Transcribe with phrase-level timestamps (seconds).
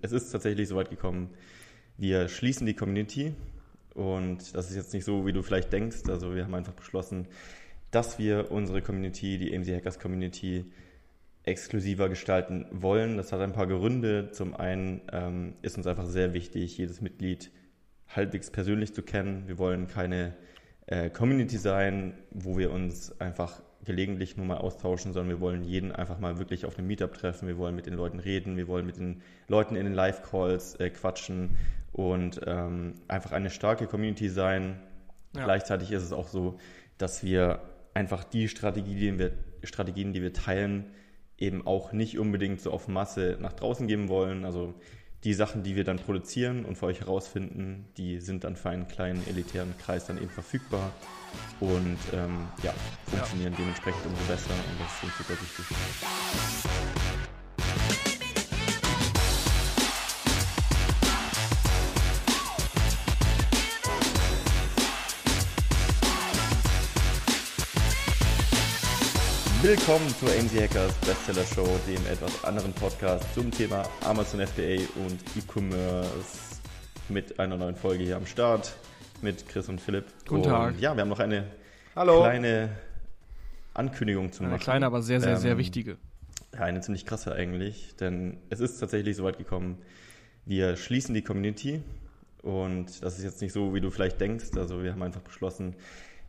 [0.00, 1.30] Es ist tatsächlich so weit gekommen,
[1.96, 3.34] wir schließen die Community
[3.94, 6.08] und das ist jetzt nicht so, wie du vielleicht denkst.
[6.08, 7.26] Also wir haben einfach beschlossen,
[7.90, 10.66] dass wir unsere Community, die AMC Hackers Community,
[11.42, 13.16] exklusiver gestalten wollen.
[13.16, 14.30] Das hat ein paar Gründe.
[14.30, 17.50] Zum einen ähm, ist uns einfach sehr wichtig, jedes Mitglied
[18.06, 19.48] halbwegs persönlich zu kennen.
[19.48, 20.36] Wir wollen keine
[20.86, 25.92] äh, Community sein, wo wir uns einfach gelegentlich nur mal austauschen, sondern wir wollen jeden
[25.92, 27.48] einfach mal wirklich auf einem Meetup treffen.
[27.48, 30.90] Wir wollen mit den Leuten reden, wir wollen mit den Leuten in den Live-Calls äh,
[30.90, 31.56] quatschen
[31.92, 34.80] und ähm, einfach eine starke Community sein.
[35.34, 35.44] Ja.
[35.44, 36.58] Gleichzeitig ist es auch so,
[36.96, 37.60] dass wir
[37.94, 40.86] einfach die Strategien, die wir, Strategien, die wir teilen,
[41.38, 44.44] eben auch nicht unbedingt so auf Masse nach draußen geben wollen.
[44.44, 44.74] Also
[45.24, 48.86] die Sachen, die wir dann produzieren und für euch herausfinden, die sind dann für einen
[48.86, 50.92] kleinen elitären Kreis dann eben verfügbar
[51.60, 52.72] und ähm, ja,
[53.06, 53.58] funktionieren ja.
[53.58, 57.07] dementsprechend umso besser und das ist uns super wichtig.
[69.60, 75.18] Willkommen zur AMC Hackers Bestseller Show, dem etwas anderen Podcast zum Thema Amazon FBA und
[75.36, 76.60] E-Commerce
[77.08, 78.76] mit einer neuen Folge hier am Start
[79.20, 80.04] mit Chris und Philipp.
[80.28, 80.78] Guten und Tag.
[80.78, 81.44] Ja, wir haben noch eine
[81.96, 82.20] Hallo.
[82.20, 82.68] kleine
[83.74, 84.60] Ankündigung zu eine machen.
[84.60, 85.96] Eine kleine, aber sehr, sehr, ähm, sehr wichtige.
[86.54, 89.78] Ja, eine ziemlich krasse eigentlich, denn es ist tatsächlich so weit gekommen,
[90.46, 91.82] wir schließen die Community
[92.42, 94.56] und das ist jetzt nicht so, wie du vielleicht denkst.
[94.56, 95.74] Also wir haben einfach beschlossen,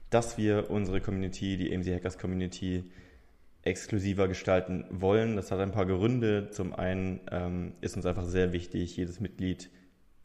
[0.10, 2.86] dass wir unsere Community, die AMC Hackers Community,
[3.64, 5.36] exklusiver gestalten wollen.
[5.36, 6.50] Das hat ein paar Gründe.
[6.52, 9.70] Zum einen ähm, ist uns einfach sehr wichtig, jedes Mitglied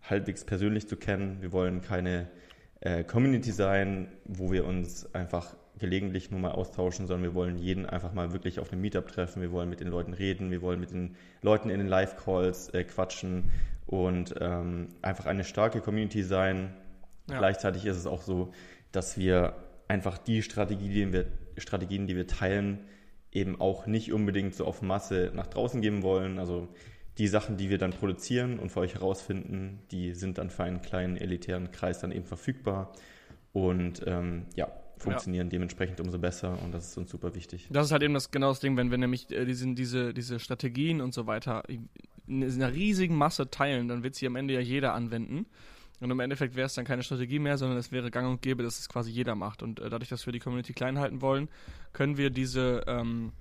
[0.02, 1.38] halbwegs persönlich zu kennen.
[1.40, 2.28] Wir wollen keine
[2.80, 7.86] äh, Community sein, wo wir uns einfach gelegentlich nur mal austauschen, sondern wir wollen jeden
[7.86, 9.42] einfach mal wirklich auf einem Meetup treffen.
[9.42, 12.84] Wir wollen mit den Leuten reden, wir wollen mit den Leuten in den Live-Calls äh,
[12.84, 13.50] quatschen
[13.86, 16.74] und ähm, einfach eine starke Community sein.
[17.28, 17.38] Ja.
[17.38, 18.52] Gleichzeitig ist es auch so,
[18.92, 19.54] dass wir
[19.88, 21.26] einfach die Strategie, die wir,
[21.58, 22.78] Strategien, die wir teilen,
[23.34, 26.38] eben auch nicht unbedingt so auf Masse nach draußen geben wollen.
[26.38, 26.68] Also
[27.18, 30.80] die Sachen, die wir dann produzieren und für euch herausfinden, die sind dann für einen
[30.80, 32.92] kleinen elitären Kreis dann eben verfügbar
[33.52, 34.68] und ähm, ja,
[34.98, 35.50] funktionieren ja.
[35.50, 37.68] dementsprechend umso besser und das ist uns super wichtig.
[37.70, 40.40] Das ist halt eben das genau das Ding, wenn wir nämlich äh, diese, diese, diese
[40.40, 41.88] Strategien und so weiter in
[42.42, 45.46] einer riesigen Masse teilen, dann wird sie am Ende ja jeder anwenden.
[46.00, 48.62] Und im Endeffekt wäre es dann keine Strategie mehr, sondern es wäre gang und gäbe,
[48.62, 49.62] dass es quasi jeder macht.
[49.62, 51.48] Und äh, dadurch, dass wir die Community klein halten wollen,
[51.92, 53.32] können wir diese ähm,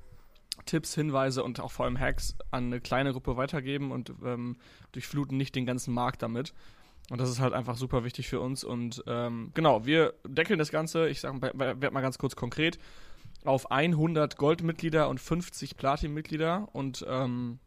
[0.66, 4.58] Tipps, Hinweise und auch vor allem Hacks an eine kleine Gruppe weitergeben und ähm,
[4.92, 6.54] durchfluten nicht den ganzen Markt damit.
[7.10, 8.64] Und das ist halt einfach super wichtig für uns.
[8.64, 12.80] Und ähm, genau, wir deckeln das Ganze, ich sage, mal ganz kurz konkret,
[13.44, 16.70] auf 100 Goldmitglieder und 50 Platin-Mitglieder.
[16.72, 17.60] Und ähm,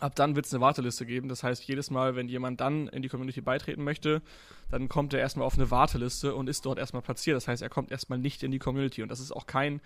[0.00, 1.28] Ab dann wird es eine Warteliste geben.
[1.28, 4.22] Das heißt, jedes Mal, wenn jemand dann in die Community beitreten möchte,
[4.70, 7.36] dann kommt er erstmal auf eine Warteliste und ist dort erstmal platziert.
[7.36, 9.02] Das heißt, er kommt erstmal nicht in die Community.
[9.02, 9.80] Und das ist auch kein,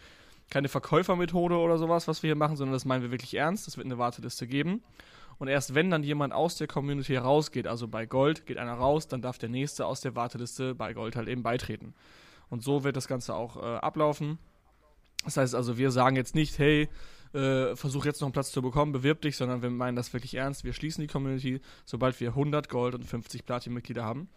[0.49, 3.69] keine Verkäufermethode oder sowas, was wir hier machen, sondern das meinen wir wirklich ernst.
[3.69, 4.83] Es wird eine Warteliste geben.
[5.39, 9.09] Und erst wenn dann jemand aus der Community herausgeht, also bei Gold geht einer raus,
[9.09, 11.95] dann darf der nächste aus der Warteliste bei Gold halt eben beitreten.
[12.49, 14.39] Und so wird das Ganze auch äh, ablaufen.
[15.25, 16.89] Das heißt also, wir sagen jetzt nicht, hey,
[17.33, 20.35] äh, versuch jetzt noch einen Platz zu bekommen, bewirb dich, sondern wir meinen das wirklich
[20.35, 20.65] ernst.
[20.65, 24.29] Wir schließen die Community, sobald wir 100 Gold und 50 Platin-Mitglieder haben.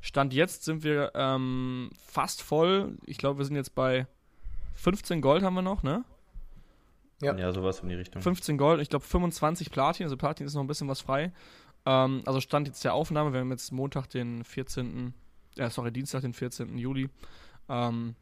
[0.00, 2.96] Stand jetzt sind wir ähm, fast voll.
[3.06, 4.06] Ich glaube, wir sind jetzt bei
[4.74, 6.04] 15 Gold haben wir noch, ne?
[7.20, 8.22] Ja, ja sowas in die Richtung.
[8.22, 11.32] 15 Gold, ich glaube 25 Platin, also Platin ist noch ein bisschen was frei.
[11.86, 15.14] Ähm, also Stand jetzt der Aufnahme, wir haben jetzt Montag den 14.,
[15.56, 16.76] äh, sorry, Dienstag den 14.
[16.76, 17.08] Juli.
[17.68, 18.14] Ähm,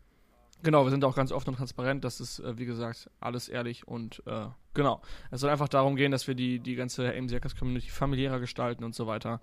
[0.62, 2.04] Genau, wir sind auch ganz offen und transparent.
[2.04, 5.02] Das ist, äh, wie gesagt, alles ehrlich und äh, genau.
[5.30, 9.06] Es soll einfach darum gehen, dass wir die, die ganze AMC-Community familiärer gestalten und so
[9.06, 9.40] weiter.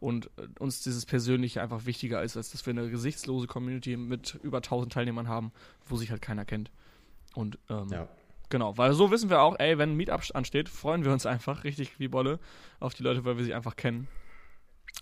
[0.00, 4.38] Und äh, uns dieses Persönliche einfach wichtiger ist, als dass wir eine gesichtslose Community mit
[4.42, 5.52] über 1000 Teilnehmern haben,
[5.86, 6.70] wo sich halt keiner kennt.
[7.34, 8.08] Und ähm, ja.
[8.48, 11.64] genau, weil so wissen wir auch, ey, wenn ein Meetup ansteht, freuen wir uns einfach
[11.64, 12.38] richtig wie Bolle
[12.80, 14.08] auf die Leute, weil wir sie einfach kennen.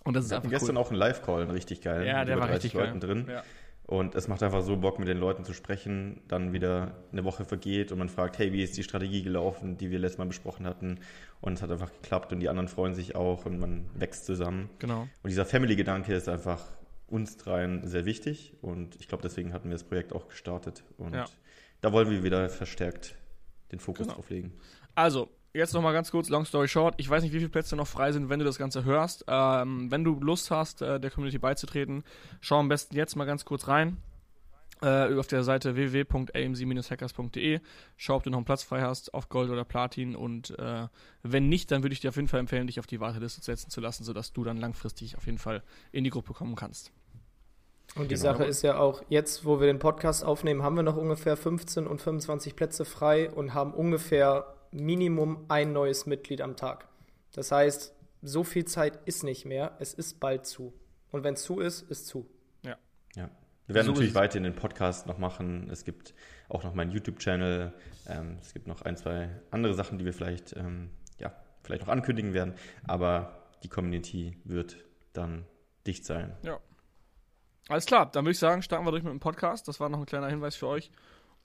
[0.03, 0.83] Und das wir ist einfach gestern cool.
[0.83, 2.05] auch einen Live-Call, richtig geil.
[2.05, 3.09] Ja, der war richtig Leuten geil.
[3.15, 3.27] drin.
[3.29, 3.43] Ja.
[3.91, 6.21] Und es macht einfach so Bock, mit den Leuten zu sprechen.
[6.29, 9.91] Dann wieder eine Woche vergeht und man fragt, hey, wie ist die Strategie gelaufen, die
[9.91, 11.01] wir letztes Mal besprochen hatten?
[11.41, 14.69] Und es hat einfach geklappt und die anderen freuen sich auch und man wächst zusammen.
[14.79, 15.01] Genau.
[15.01, 16.63] Und dieser Family-Gedanke ist einfach
[17.07, 20.85] uns dreien sehr wichtig und ich glaube, deswegen hatten wir das Projekt auch gestartet.
[20.97, 21.25] Und ja.
[21.81, 23.15] da wollen wir wieder verstärkt
[23.73, 24.15] den Fokus genau.
[24.15, 24.53] drauf legen.
[24.95, 26.95] Also, jetzt nochmal ganz kurz, long story short.
[26.97, 29.25] Ich weiß nicht, wie viele Plätze noch frei sind, wenn du das Ganze hörst.
[29.27, 32.03] Ähm, wenn du Lust hast, äh, der Community beizutreten,
[32.39, 33.97] schau am besten jetzt mal ganz kurz rein.
[34.81, 37.59] äh, auf der Seite www.amc-hackers.de.
[37.97, 40.15] Schau, ob du noch einen Platz frei hast auf Gold oder Platin.
[40.15, 40.87] Und äh,
[41.21, 43.69] wenn nicht, dann würde ich dir auf jeden Fall empfehlen, dich auf die Warteliste setzen
[43.69, 45.61] zu lassen, sodass du dann langfristig auf jeden Fall
[45.91, 46.91] in die Gruppe kommen kannst.
[47.95, 48.31] Und die genau.
[48.31, 51.85] Sache ist ja auch, jetzt, wo wir den Podcast aufnehmen, haben wir noch ungefähr 15
[51.87, 56.87] und 25 Plätze frei und haben ungefähr Minimum ein neues Mitglied am Tag.
[57.33, 59.75] Das heißt, so viel Zeit ist nicht mehr.
[59.79, 60.73] Es ist bald zu.
[61.11, 62.29] Und wenn es zu ist, ist zu.
[62.63, 62.77] Ja.
[63.15, 63.29] Ja.
[63.67, 65.69] Wir werden so natürlich weiterhin den Podcast noch machen.
[65.71, 66.13] Es gibt
[66.49, 67.73] auch noch meinen YouTube-Channel.
[68.07, 70.89] Ähm, es gibt noch ein, zwei andere Sachen, die wir vielleicht, ähm,
[71.19, 71.33] ja,
[71.63, 72.53] vielleicht noch ankündigen werden.
[72.83, 74.77] Aber die Community wird
[75.13, 75.45] dann
[75.85, 76.35] dicht sein.
[76.43, 76.59] Ja.
[77.67, 79.67] Alles klar, dann würde ich sagen, starten wir durch mit dem Podcast.
[79.67, 80.91] Das war noch ein kleiner Hinweis für euch.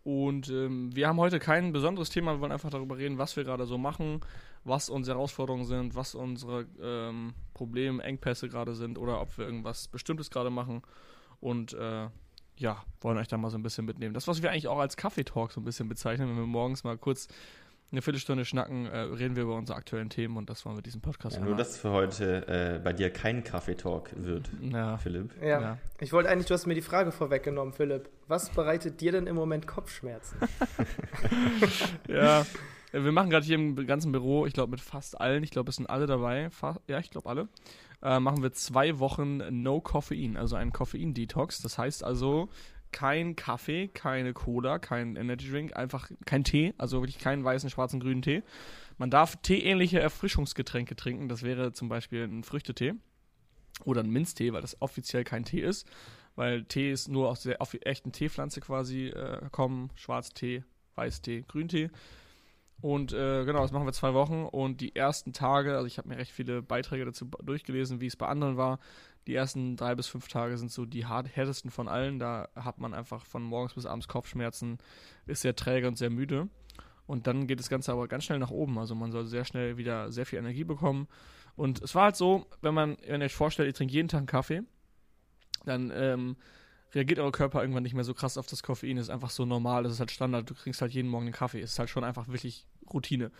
[0.06, 3.42] Und ähm, wir haben heute kein besonderes Thema, wir wollen einfach darüber reden, was wir
[3.42, 4.20] gerade so machen,
[4.62, 9.88] was unsere Herausforderungen sind, was unsere ähm, Probleme, Engpässe gerade sind oder ob wir irgendwas
[9.88, 10.82] Bestimmtes gerade machen.
[11.40, 12.06] Und äh,
[12.56, 14.14] ja, wollen euch da mal so ein bisschen mitnehmen.
[14.14, 16.96] Das, was wir eigentlich auch als Kaffeetalk so ein bisschen bezeichnen, wenn wir morgens mal
[16.96, 17.26] kurz
[17.92, 21.00] eine Viertelstunde schnacken, äh, reden wir über unsere aktuellen Themen und das wollen wir diesen
[21.00, 24.98] Podcast ja, Nur, dass für heute äh, bei dir kein Kaffeetalk wird, ja.
[24.98, 25.30] Philipp.
[25.40, 25.60] Ja.
[25.60, 25.78] ja.
[26.00, 28.08] Ich wollte eigentlich, du hast mir die Frage vorweggenommen, Philipp.
[28.26, 30.38] Was bereitet dir denn im Moment Kopfschmerzen?
[32.08, 32.44] ja,
[32.92, 35.76] wir machen gerade hier im ganzen Büro, ich glaube mit fast allen, ich glaube es
[35.76, 36.50] sind alle dabei,
[36.88, 37.48] ja, ich glaube alle,
[38.02, 41.62] äh, machen wir zwei Wochen No Koffein, also einen Koffein-Detox.
[41.62, 42.48] Das heißt also,
[42.92, 48.00] kein Kaffee, keine Cola, kein Energy Drink, einfach kein Tee, also wirklich keinen weißen, schwarzen,
[48.00, 48.42] grünen Tee.
[48.98, 52.94] Man darf teeähnliche Erfrischungsgetränke trinken, das wäre zum Beispiel ein Früchtetee
[53.84, 55.86] oder ein Minztee, weil das offiziell kein Tee ist,
[56.34, 61.90] weil Tee ist nur aus der echten Teepflanze quasi äh, kommen, Schwarztee, Weißtee, Grüntee.
[62.80, 66.08] Und äh, genau, das machen wir zwei Wochen und die ersten Tage, also ich habe
[66.08, 68.78] mir recht viele Beiträge dazu durchgelesen, wie es bei anderen war.
[69.26, 72.18] Die ersten drei bis fünf Tage sind so die hart, härtesten von allen.
[72.18, 74.78] Da hat man einfach von morgens bis abends Kopfschmerzen,
[75.26, 76.48] ist sehr träge und sehr müde.
[77.06, 78.78] Und dann geht das Ganze aber ganz schnell nach oben.
[78.78, 81.08] Also man soll sehr schnell wieder sehr viel Energie bekommen.
[81.56, 84.18] Und es war halt so, wenn man, wenn ihr euch vorstellt, ihr trinkt jeden Tag
[84.18, 84.62] einen Kaffee,
[85.64, 86.36] dann ähm,
[86.94, 88.96] reagiert euer Körper irgendwann nicht mehr so krass auf das Koffein.
[88.96, 90.48] Das ist einfach so normal, das ist halt Standard.
[90.48, 91.60] Du kriegst halt jeden Morgen einen Kaffee.
[91.60, 93.30] Es ist halt schon einfach wirklich Routine.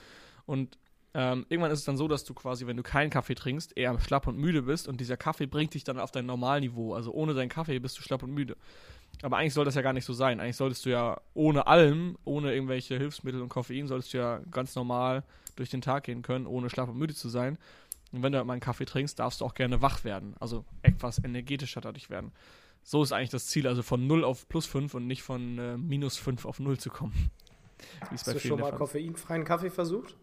[0.46, 0.78] Und
[1.18, 3.98] ähm, irgendwann ist es dann so, dass du quasi, wenn du keinen Kaffee trinkst, eher
[4.00, 6.92] schlapp und müde bist und dieser Kaffee bringt dich dann auf dein Normalniveau.
[6.92, 8.54] Also ohne deinen Kaffee bist du schlapp und müde.
[9.22, 10.40] Aber eigentlich soll das ja gar nicht so sein.
[10.40, 14.74] Eigentlich solltest du ja ohne allem, ohne irgendwelche Hilfsmittel und Koffein, solltest du ja ganz
[14.74, 15.24] normal
[15.56, 17.56] durch den Tag gehen können, ohne schlapp und müde zu sein.
[18.12, 20.34] Und wenn du halt mal einen Kaffee trinkst, darfst du auch gerne wach werden.
[20.38, 22.30] Also etwas energetischer dadurch werden.
[22.82, 25.78] So ist eigentlich das Ziel, also von 0 auf plus 5 und nicht von äh,
[25.78, 27.30] minus 5 auf 0 zu kommen.
[28.10, 30.14] Hast du schon mal koffeinfreien Kaffee versucht?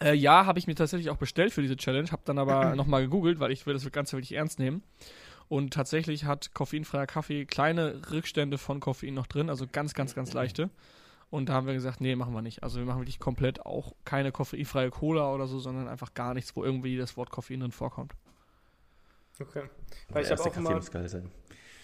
[0.00, 3.02] Äh, ja, habe ich mir tatsächlich auch bestellt für diese Challenge, habe dann aber nochmal
[3.02, 4.82] gegoogelt, weil ich will das Ganze wirklich ernst nehmen.
[5.48, 10.32] Und tatsächlich hat koffeinfreier Kaffee kleine Rückstände von Koffein noch drin, also ganz, ganz, ganz
[10.32, 10.70] leichte.
[11.30, 12.62] Und da haben wir gesagt, nee, machen wir nicht.
[12.62, 16.54] Also wir machen wirklich komplett auch keine koffeinfreie Cola oder so, sondern einfach gar nichts,
[16.56, 18.12] wo irgendwie das Wort Koffein drin vorkommt.
[19.40, 19.64] Okay.
[20.08, 20.80] Weil ich habe auch immer,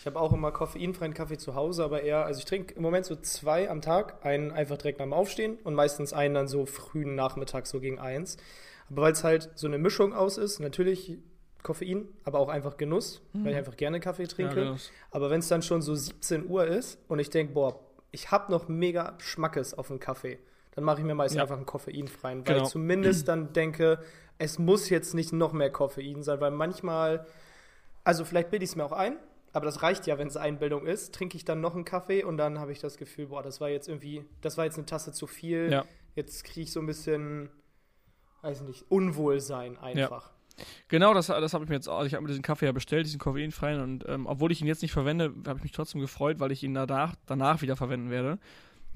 [0.02, 3.06] ich habe auch immer koffeinfreien Kaffee zu Hause, aber eher, also ich trinke im Moment
[3.06, 6.66] so zwei am Tag, einen einfach direkt nach dem Aufstehen und meistens einen dann so
[6.66, 8.36] frühen Nachmittag, so gegen eins.
[8.90, 11.18] Aber weil es halt so eine Mischung aus ist, natürlich
[11.62, 13.44] Koffein, aber auch einfach Genuss, mhm.
[13.44, 14.64] weil ich einfach gerne Kaffee trinke.
[14.64, 14.76] Ja,
[15.12, 17.78] aber wenn es dann schon so 17 Uhr ist und ich denke, boah,
[18.10, 20.40] ich habe noch mega Schmackes auf dem Kaffee,
[20.74, 21.42] dann mache ich mir meistens ja.
[21.42, 22.66] einfach einen koffeinfreien, weil genau.
[22.66, 24.00] ich zumindest dann denke,
[24.38, 27.24] es muss jetzt nicht noch mehr Koffein sein, weil manchmal,
[28.02, 29.16] also vielleicht bilde ich es mir auch ein,
[29.52, 31.14] aber das reicht ja, wenn es Einbildung ist.
[31.14, 33.68] Trinke ich dann noch einen Kaffee und dann habe ich das Gefühl, boah, das war
[33.68, 35.70] jetzt irgendwie, das war jetzt eine Tasse zu viel.
[35.70, 35.84] Ja.
[36.14, 37.50] Jetzt kriege ich so ein bisschen,
[38.40, 40.30] weiß nicht, Unwohlsein einfach.
[40.30, 40.64] Ja.
[40.88, 42.04] Genau, das, das habe ich mir jetzt auch.
[42.04, 43.80] Ich habe mir diesen Kaffee ja bestellt, diesen koffeinfreien.
[43.80, 46.62] Und ähm, obwohl ich ihn jetzt nicht verwende, habe ich mich trotzdem gefreut, weil ich
[46.62, 48.38] ihn danach, danach wieder verwenden werde.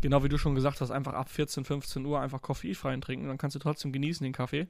[0.03, 3.29] Genau wie du schon gesagt hast, einfach ab 14, 15 Uhr einfach koffeinfreien trinken.
[3.29, 4.69] Dann kannst du trotzdem genießen den Kaffee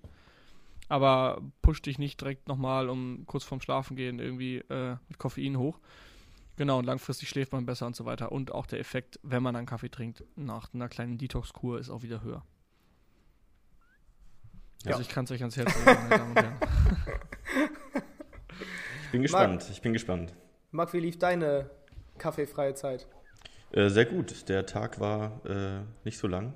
[0.89, 5.59] aber push dich nicht direkt nochmal um kurz vorm Schlafen gehen irgendwie äh, mit Koffein
[5.59, 5.79] hoch.
[6.57, 8.33] Genau, und langfristig schläft man besser und so weiter.
[8.33, 12.03] Und auch der Effekt, wenn man einen Kaffee trinkt, nach einer kleinen Detox-Kur ist auch
[12.03, 12.45] wieder höher.
[14.85, 14.93] Ja.
[14.93, 16.57] Also ich kann es euch ans Herz legen, meine Damen und Herren.
[19.07, 20.35] Ich bin gespannt, Marc, ich bin gespannt.
[20.73, 21.71] Marc, wie lief deine
[22.19, 23.07] kaffeefreie Zeit?
[23.71, 24.49] Äh, sehr gut.
[24.49, 26.53] Der Tag war äh, nicht so lang.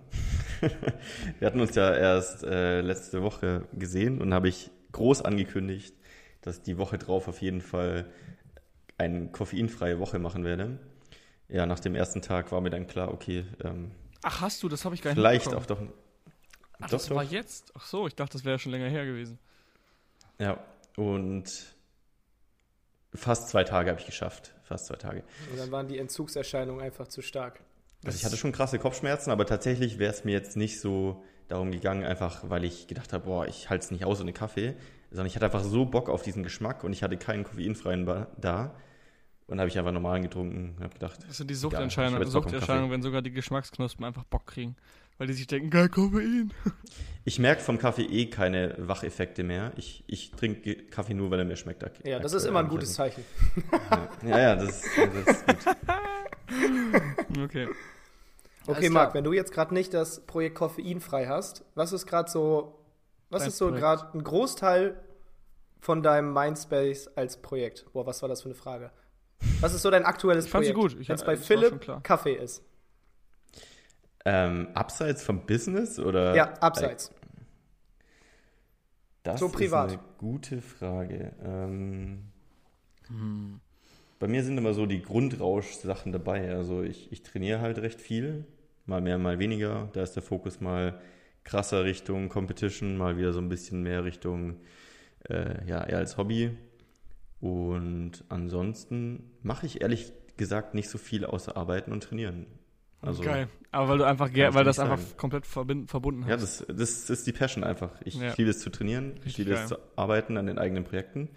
[1.38, 5.94] Wir hatten uns ja erst äh, letzte Woche gesehen und habe ich groß angekündigt,
[6.42, 8.10] dass die Woche drauf auf jeden Fall
[8.98, 10.78] eine koffeinfreie Woche machen werde.
[11.48, 13.44] Ja, nach dem ersten Tag war mir dann klar, okay.
[13.64, 13.90] Ähm,
[14.22, 14.68] Ach, hast du?
[14.68, 15.80] Das habe ich gar nicht Vielleicht auch doch.
[15.80, 17.16] Ach, doch, das doch.
[17.16, 17.72] war jetzt?
[17.74, 19.38] Ach so, ich dachte, das wäre schon länger her gewesen.
[20.38, 20.62] Ja,
[20.96, 21.50] und
[23.14, 25.24] fast zwei Tage habe ich geschafft fast zwei Tage.
[25.50, 27.60] Und dann waren die Entzugserscheinungen einfach zu stark.
[28.04, 31.70] Also ich hatte schon krasse Kopfschmerzen, aber tatsächlich wäre es mir jetzt nicht so darum
[31.70, 34.74] gegangen, einfach weil ich gedacht habe, boah, ich halte es nicht aus ohne Kaffee,
[35.10, 38.06] sondern ich hatte einfach so Bock auf diesen Geschmack und ich hatte keinen koffeinfreien
[38.40, 38.74] da.
[39.46, 41.18] Und habe ich einfach normal getrunken und habe gedacht.
[41.26, 44.76] Das sind die Suchterscheinungen, Suchterscheinungen, wenn sogar die Geschmacksknospen einfach Bock kriegen.
[45.20, 46.50] Weil die sich denken, geil, Koffein.
[47.26, 49.72] Ich merke vom Kaffee eh keine Wacheffekte mehr.
[49.76, 51.84] Ich, ich trinke Kaffee nur, weil er mir schmeckt.
[52.02, 53.22] Ja, das ist immer ein gutes Zeichen.
[54.26, 55.56] Ja, ja, das, das ist gut.
[57.44, 57.68] okay.
[58.66, 62.78] Okay, Marc, wenn du jetzt gerade nicht das Projekt koffeinfrei hast, was ist gerade so,
[63.28, 64.98] was Dein ist so gerade ein Großteil
[65.78, 67.84] von deinem Mindspace als Projekt?
[67.92, 68.90] Boah, was war das für eine Frage?
[69.60, 70.74] Was ist so dein aktuelles ich Projekt?
[70.74, 71.06] Fand sie gut.
[71.06, 72.62] Wenn es bei Philipp Kaffee ist.
[74.24, 76.34] Ähm, abseits vom Business oder?
[76.34, 77.10] Ja, abseits.
[79.22, 79.92] Das so privat.
[79.92, 81.32] ist eine gute Frage.
[81.42, 82.24] Ähm,
[83.08, 83.60] hm.
[84.18, 86.54] Bei mir sind immer so die Grundrausch-Sachen dabei.
[86.54, 88.44] Also ich, ich trainiere halt recht viel,
[88.86, 89.88] mal mehr, mal weniger.
[89.92, 91.00] Da ist der Fokus mal
[91.44, 94.56] krasser Richtung Competition, mal wieder so ein bisschen mehr Richtung,
[95.28, 96.50] äh, ja, eher als Hobby.
[97.40, 102.46] Und ansonsten mache ich ehrlich gesagt nicht so viel außer arbeiten und trainieren.
[103.02, 103.48] Also, Geil.
[103.72, 104.90] Aber weil du einfach, weil das sagen.
[104.90, 106.30] einfach komplett verbunden hast.
[106.30, 107.90] Ja, das, das ist die Passion einfach.
[108.04, 108.34] Ich ja.
[108.36, 111.28] liebe es zu trainieren, ich liebe es zu arbeiten an den eigenen Projekten.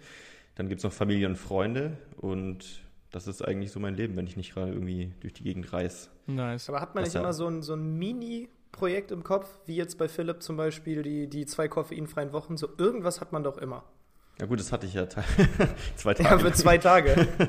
[0.56, 4.26] Dann gibt es noch Familie und Freunde und das ist eigentlich so mein Leben, wenn
[4.26, 6.08] ich nicht gerade irgendwie durch die Gegend reise.
[6.26, 6.68] Nice.
[6.68, 10.08] Aber hat man nicht immer so ein, so ein Mini-Projekt im Kopf, wie jetzt bei
[10.08, 12.56] Philipp zum Beispiel die, die zwei koffeinfreien Wochen?
[12.56, 13.84] So irgendwas hat man doch immer.
[14.40, 15.08] Ja gut, das hatte ich ja
[15.96, 16.28] zwei Tage.
[16.28, 17.28] Ja, für zwei Tage.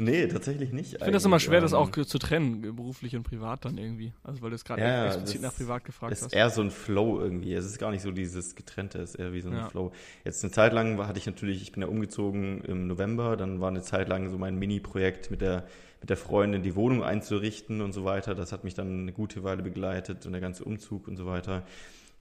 [0.00, 0.94] nee, tatsächlich nicht.
[0.94, 4.12] Ich finde das immer schwer, das auch zu trennen, beruflich und privat dann irgendwie.
[4.24, 6.32] Also weil du es gerade ja, explizit nach privat gefragt ist hast.
[6.32, 7.52] ist eher so ein Flow irgendwie.
[7.54, 9.68] Es ist gar nicht so dieses Getrennte, es ist eher wie so ein ja.
[9.68, 9.92] Flow.
[10.24, 13.68] Jetzt eine Zeit lang hatte ich natürlich, ich bin ja umgezogen im November, dann war
[13.68, 15.64] eine Zeit lang so mein Mini-Projekt mit der,
[16.00, 18.34] mit der Freundin, die Wohnung einzurichten und so weiter.
[18.34, 21.64] Das hat mich dann eine gute Weile begleitet und der ganze Umzug und so weiter.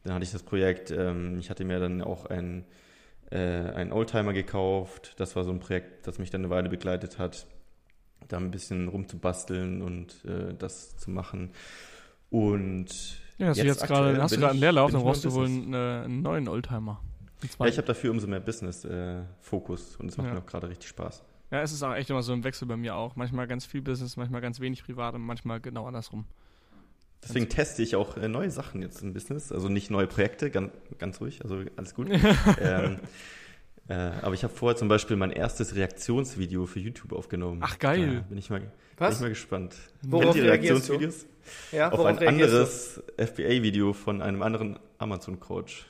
[0.03, 2.65] Dann hatte ich das Projekt, ähm, ich hatte mir dann auch ein
[3.31, 5.13] äh, einen Oldtimer gekauft.
[5.17, 7.47] Das war so ein Projekt, das mich dann eine Weile begleitet hat,
[8.27, 11.51] da ein bisschen rumzubasteln und äh, das zu machen.
[12.29, 12.87] Und
[13.37, 15.45] ja, hast jetzt du jetzt gerade hast du gerade einen Leerlauf, dann brauchst du wohl
[15.45, 17.01] einen, äh, einen neuen Oldtimer.
[17.59, 20.33] Ja, ich habe dafür umso mehr Business-Fokus äh, und es macht ja.
[20.33, 21.23] mir auch gerade richtig Spaß.
[21.51, 23.15] Ja, es ist auch echt immer so ein Wechsel bei mir auch.
[23.15, 26.25] Manchmal ganz viel Business, manchmal ganz wenig privat und manchmal genau andersrum.
[27.23, 29.51] Deswegen teste ich auch äh, neue Sachen jetzt im Business.
[29.51, 32.09] Also nicht neue Projekte, ganz, ganz ruhig, also alles gut.
[32.61, 32.99] ähm,
[33.89, 37.59] äh, aber ich habe vorher zum Beispiel mein erstes Reaktionsvideo für YouTube aufgenommen.
[37.63, 38.17] Ach geil.
[38.17, 38.61] Da bin ich mal,
[38.97, 39.09] Was?
[39.09, 39.75] bin ich mal gespannt.
[40.03, 41.25] Worauf Kennt ihr Reaktionsvideos?
[41.71, 45.87] Ja, auf ein anderes FBA-Video von einem anderen Amazon-Coach.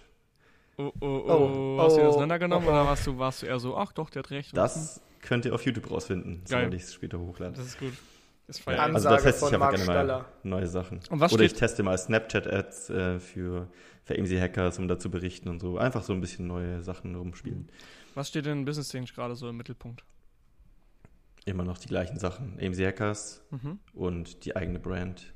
[0.77, 2.73] Oh, oh, oh, oh, Hast du das auseinandergenommen oh, oh.
[2.73, 4.55] oder warst du, warst du eher so, ach doch, der hat recht?
[4.55, 7.55] Das könnt ihr auf YouTube rausfinden, soll ich es später hochladen.
[7.55, 7.93] Das ist gut.
[8.49, 11.01] Ist ja, also da teste ich einfach gerne mal neue Sachen.
[11.11, 13.67] Und was Oder ich teste mal Snapchat-Ads äh, für,
[14.03, 15.77] für AMC-Hackers, um da zu berichten und so.
[15.77, 17.69] Einfach so ein bisschen neue Sachen rumspielen.
[18.15, 20.03] Was steht denn in Business Change gerade so im Mittelpunkt?
[21.45, 22.57] Immer noch die gleichen Sachen.
[22.59, 23.77] AMC-Hackers mhm.
[23.93, 25.31] und die eigene Brand,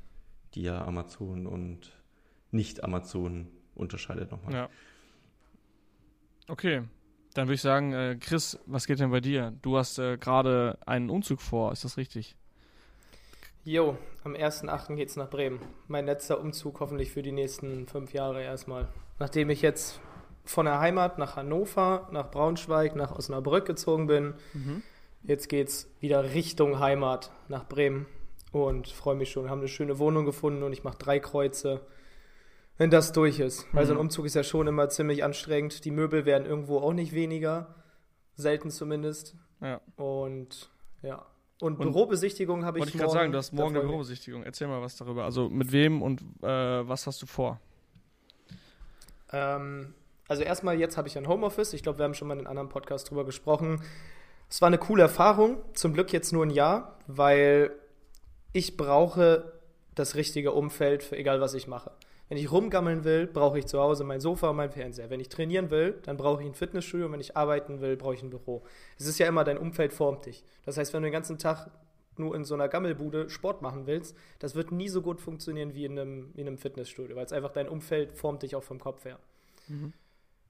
[0.56, 1.92] die ja Amazon und
[2.50, 4.54] nicht Amazon unterscheidet nochmal.
[4.56, 4.70] Ja.
[6.48, 6.82] Okay,
[7.36, 9.54] dann würde ich sagen, äh, Chris, was geht denn bei dir?
[9.62, 12.36] Du hast äh, gerade einen Umzug vor, ist das richtig?
[13.66, 14.96] Jo, am 1.8.
[14.96, 15.58] geht's nach Bremen.
[15.88, 18.90] Mein letzter Umzug hoffentlich für die nächsten fünf Jahre erstmal.
[19.20, 20.02] Nachdem ich jetzt
[20.44, 24.84] von der Heimat nach Hannover, nach Braunschweig, nach Osnabrück gezogen bin, mhm.
[25.24, 28.06] jetzt geht's wieder Richtung Heimat nach Bremen
[28.52, 29.46] und freue mich schon.
[29.46, 31.86] Wir haben eine schöne Wohnung gefunden und ich mache drei Kreuze,
[32.78, 33.66] wenn das durch ist.
[33.68, 33.78] Mhm.
[33.78, 35.86] Weil so ein Umzug ist ja schon immer ziemlich anstrengend.
[35.86, 37.76] Die Möbel werden irgendwo auch nicht weniger,
[38.36, 39.38] selten zumindest.
[39.62, 39.80] Ja.
[39.96, 40.70] Und
[41.02, 41.26] ja,
[41.60, 44.44] und, und Bürobesichtigung habe ich Wollte ich gerade sagen, du hast morgen eine Bürobesichtigung.
[44.44, 45.24] Erzähl mal was darüber.
[45.24, 47.60] Also mit wem und äh, was hast du vor?
[49.32, 49.94] Ähm,
[50.28, 51.74] also erstmal, jetzt habe ich ein Homeoffice.
[51.74, 53.82] Ich glaube, wir haben schon mal in einem anderen Podcast drüber gesprochen.
[54.50, 55.58] Es war eine coole Erfahrung.
[55.74, 57.72] Zum Glück jetzt nur ein Jahr, weil
[58.52, 59.54] ich brauche
[59.96, 61.92] das richtige Umfeld für egal, was ich mache.
[62.30, 65.10] Wenn ich rumgammeln will, brauche ich zu Hause mein Sofa und mein Fernseher.
[65.10, 67.06] Wenn ich trainieren will, dann brauche ich ein Fitnessstudio.
[67.08, 68.64] Und wenn ich arbeiten will, brauche ich ein Büro.
[68.98, 70.44] Es ist ja immer, dein Umfeld formt dich.
[70.66, 71.70] Das heißt, wenn du den ganzen Tag
[72.18, 75.86] nur in so einer Gammelbude Sport machen willst, das wird nie so gut funktionieren wie
[75.86, 79.06] in einem, in einem Fitnessstudio, weil es einfach dein Umfeld formt dich auch vom Kopf
[79.06, 79.20] her.
[79.68, 79.94] Mhm.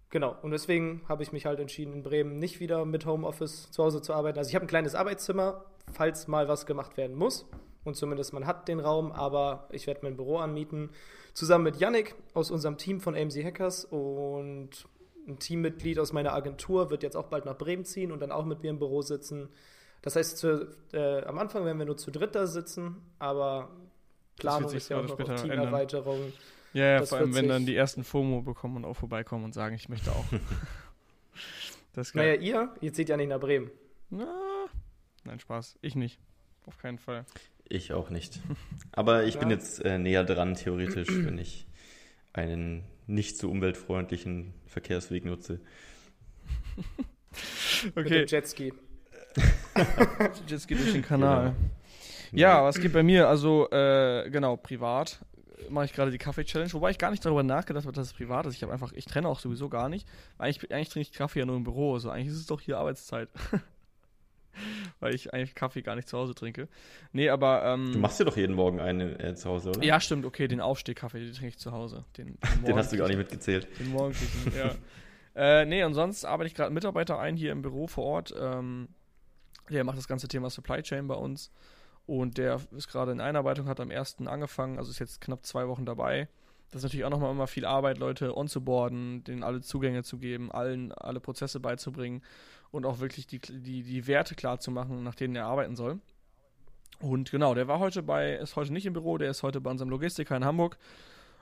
[0.10, 3.84] Genau, und deswegen habe ich mich halt entschieden, in Bremen nicht wieder mit Homeoffice zu
[3.84, 4.38] Hause zu arbeiten.
[4.38, 7.50] Also ich habe ein kleines Arbeitszimmer, falls mal was gemacht werden muss.
[7.84, 10.92] Und zumindest man hat den Raum, aber ich werde mein Büro anmieten
[11.34, 14.70] zusammen mit Yannick aus unserem Team von AMC Hackers und
[15.28, 18.46] ein Teammitglied aus meiner Agentur wird jetzt auch bald nach Bremen ziehen und dann auch
[18.46, 19.50] mit mir im Büro sitzen.
[20.02, 23.70] Das heißt, zu, äh, am Anfang werden wir nur zu dritt da sitzen, aber
[24.38, 26.34] Planung ist ja auch noch auf Teamerweiterung.
[26.74, 29.76] Ja, ja vor allem, wenn dann die ersten FOMO bekommen und auch vorbeikommen und sagen,
[29.76, 30.26] ich möchte auch.
[31.94, 32.38] das ist geil.
[32.38, 33.72] Naja, ihr, ihr zieht ja nicht nach Bremen.
[34.10, 34.66] Na,
[35.24, 35.78] nein, Spaß.
[35.82, 36.20] Ich nicht.
[36.66, 37.26] Auf keinen Fall.
[37.68, 38.40] Ich auch nicht.
[38.92, 39.40] Aber ich ja.
[39.40, 41.68] bin jetzt äh, näher dran, theoretisch, wenn ich
[42.34, 45.60] einen nicht so umweltfreundlichen Verkehrsweg nutze.
[47.90, 47.92] okay.
[47.96, 48.74] Mit dem Jetski.
[50.48, 51.56] Jetski durch den Kanal.
[52.32, 52.42] Genau.
[52.42, 53.28] Ja, was geht bei mir?
[53.28, 55.20] Also, äh, genau, privat
[55.70, 58.46] mache ich gerade die Kaffee-Challenge, wobei ich gar nicht darüber nachgedacht habe, dass es privat
[58.46, 58.56] ist.
[58.56, 60.08] Ich habe einfach, ich trenne auch sowieso gar nicht.
[60.38, 62.78] Eigentlich, eigentlich trinke ich Kaffee ja nur im Büro, also eigentlich ist es doch hier
[62.78, 63.30] Arbeitszeit.
[65.00, 66.68] Weil ich eigentlich Kaffee gar nicht zu Hause trinke.
[67.12, 67.64] Nee, aber.
[67.66, 69.84] Ähm, du machst ja doch jeden Morgen einen äh, zu Hause, oder?
[69.84, 72.06] Ja, stimmt, okay, den Aufstehkaffee, den trinke ich zu Hause.
[72.18, 73.68] Den, den, den hast du gar nicht mitgezählt.
[73.80, 74.76] Den morgendlichen, ja.
[75.36, 78.36] Äh, nee, und sonst arbeite ich gerade einen Mitarbeiter ein hier im Büro vor Ort.
[78.40, 78.90] Ähm,
[79.70, 81.52] der macht das ganze Thema Supply Chain bei uns.
[82.06, 84.18] Und der ist gerade in Einarbeitung, hat am 1.
[84.26, 86.28] angefangen, also ist jetzt knapp zwei Wochen dabei.
[86.70, 90.52] Das ist natürlich auch nochmal immer viel Arbeit, Leute onzuboarden, denen alle Zugänge zu geben,
[90.52, 92.24] allen alle Prozesse beizubringen
[92.74, 96.00] und auch wirklich die, die, die Werte klar zu machen, nach denen er arbeiten soll.
[97.00, 99.70] Und genau, der war heute bei, ist heute nicht im Büro, der ist heute bei
[99.70, 100.78] unserem Logistiker in Hamburg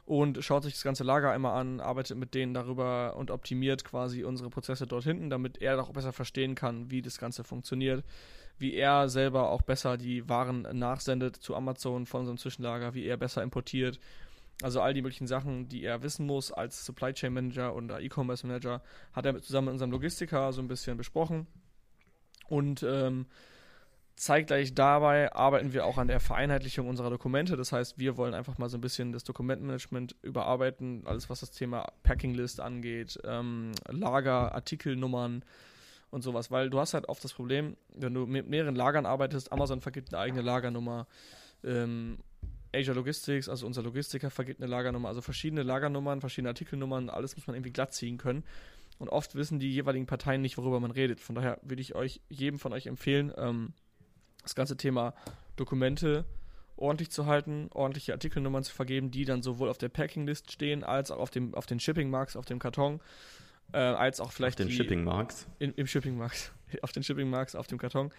[0.06, 4.26] und schaut sich das ganze Lager einmal an, arbeitet mit denen darüber und optimiert quasi
[4.26, 8.04] unsere Prozesse dort hinten, damit er auch besser verstehen kann, wie das Ganze funktioniert,
[8.58, 13.16] wie er selber auch besser die Waren nachsendet zu Amazon von unserem Zwischenlager, wie er
[13.16, 14.00] besser importiert.
[14.62, 18.46] Also all die möglichen Sachen, die er wissen muss als Supply Chain Manager oder E-Commerce
[18.46, 18.82] Manager,
[19.14, 21.48] hat er zusammen mit unserem Logistiker so ein bisschen besprochen.
[22.48, 23.26] Und ähm,
[24.22, 27.58] Zeitgleich dabei arbeiten wir auch an der Vereinheitlichung unserer Dokumente.
[27.58, 31.50] Das heißt, wir wollen einfach mal so ein bisschen das Dokumentmanagement überarbeiten, alles was das
[31.50, 35.44] Thema Packing List angeht, ähm, Lager, Artikelnummern
[36.12, 36.52] und sowas.
[36.52, 40.14] Weil du hast halt oft das Problem, wenn du mit mehreren Lagern arbeitest, Amazon vergibt
[40.14, 41.08] eine eigene Lagernummer,
[41.64, 42.20] ähm,
[42.74, 47.48] Asia Logistics, also unser Logistiker, vergibt eine Lagernummer, also verschiedene Lagernummern, verschiedene Artikelnummern, alles muss
[47.48, 48.44] man irgendwie glatt ziehen können.
[48.98, 51.20] Und oft wissen die jeweiligen Parteien nicht, worüber man redet.
[51.20, 53.74] Von daher würde ich euch, jedem von euch empfehlen, ähm,
[54.44, 55.14] das ganze Thema
[55.56, 56.26] Dokumente
[56.78, 61.12] ordentlich zu halten, ordentliche Artikelnummern zu vergeben, die dann sowohl auf der Packing-List stehen, als
[61.12, 63.00] auch auf, dem, auf den Shipping-Marks, auf dem Karton,
[63.74, 65.48] äh, als auch vielleicht auf den Shipping-Marks.
[65.60, 68.12] Im Shipping-Marks, auf den Shipping-Marks, auf dem Karton,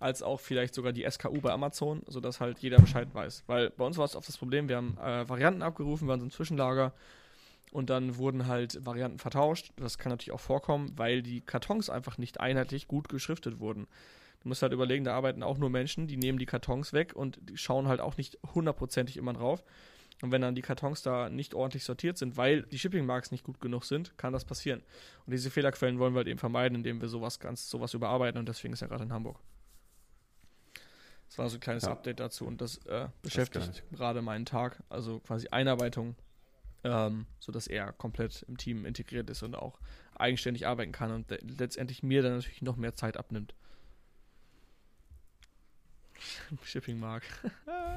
[0.00, 3.44] als auch vielleicht sogar die SKU bei Amazon, sodass halt jeder Bescheid weiß.
[3.46, 6.26] Weil bei uns war es oft das Problem, wir haben äh, Varianten abgerufen, waren so
[6.26, 6.92] ein Zwischenlager
[7.72, 9.72] und dann wurden halt Varianten vertauscht.
[9.76, 13.86] Das kann natürlich auch vorkommen, weil die Kartons einfach nicht einheitlich gut geschriftet wurden.
[14.42, 17.38] Du musst halt überlegen, da arbeiten auch nur Menschen, die nehmen die Kartons weg und
[17.42, 19.64] die schauen halt auch nicht hundertprozentig immer drauf.
[20.22, 23.44] Und wenn dann die Kartons da nicht ordentlich sortiert sind, weil die Shipping Marks nicht
[23.44, 24.82] gut genug sind, kann das passieren.
[25.26, 28.48] Und diese Fehlerquellen wollen wir halt eben vermeiden, indem wir sowas ganz sowas überarbeiten und
[28.48, 29.38] deswegen ist er gerade in Hamburg.
[31.28, 31.90] Das war so ein kleines ja.
[31.90, 36.16] Update dazu und das äh, beschäftigt das gerade meinen Tag, also quasi Einarbeitung,
[36.84, 39.78] ähm, sodass er komplett im Team integriert ist und auch
[40.14, 43.54] eigenständig arbeiten kann und letztendlich mir dann natürlich noch mehr Zeit abnimmt.
[46.64, 47.24] Shipping Mark.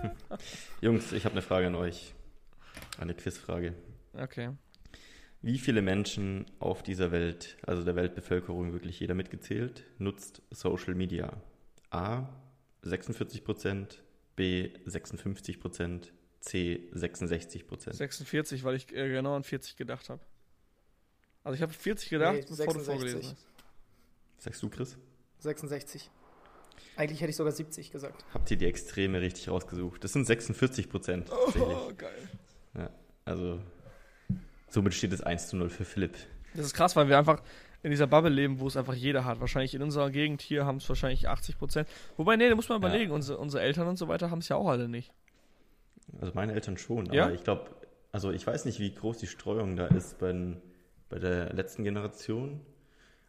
[0.81, 2.13] Jungs, ich habe eine Frage an euch.
[2.99, 3.73] Eine Quizfrage.
[4.13, 4.51] Okay.
[5.41, 11.41] Wie viele Menschen auf dieser Welt, also der Weltbevölkerung, wirklich jeder mitgezählt, nutzt Social Media?
[11.89, 12.29] A.
[12.83, 13.97] 46%
[14.35, 14.69] B.
[14.87, 16.89] 56% C.
[16.93, 20.21] 66% 46, weil ich äh, genau an 40 gedacht habe.
[21.43, 22.85] Also ich habe 40 gedacht, nee, bevor 66.
[22.85, 23.47] du vorgelesen hast.
[24.37, 24.97] Sagst du, Chris?
[25.39, 26.09] 66.
[26.95, 28.25] Eigentlich hätte ich sogar 70 gesagt.
[28.33, 30.03] Habt ihr die Extreme richtig rausgesucht?
[30.03, 31.29] Das sind 46 Prozent.
[31.31, 32.29] Oh, geil.
[32.75, 32.89] Ja,
[33.25, 33.61] also
[34.69, 36.17] somit steht es 1 zu 0 für Philipp.
[36.53, 37.41] Das ist krass, weil wir einfach
[37.83, 39.39] in dieser Bubble leben, wo es einfach jeder hat.
[39.39, 41.89] Wahrscheinlich in unserer Gegend hier haben es wahrscheinlich 80 Prozent.
[42.17, 43.15] Wobei, nee, da muss man überlegen, ja.
[43.15, 45.11] unsere, unsere Eltern und so weiter haben es ja auch alle nicht.
[46.19, 47.31] Also meine Eltern schon, aber ja?
[47.31, 47.71] ich glaube,
[48.11, 50.57] also ich weiß nicht, wie groß die Streuung da ist bei,
[51.09, 52.61] bei der letzten Generation.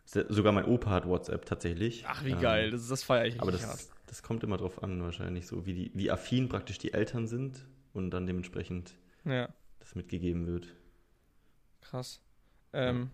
[0.05, 2.05] Sogar mein Opa hat WhatsApp tatsächlich.
[2.09, 3.87] Ach, wie ähm, geil, das, das feiere ich Aber das, hart.
[4.07, 7.65] das kommt immer drauf an, wahrscheinlich so, wie, die, wie affin praktisch die Eltern sind
[7.93, 9.49] und dann dementsprechend ja.
[9.79, 10.67] das mitgegeben wird.
[11.81, 12.21] Krass.
[12.73, 13.11] Ähm,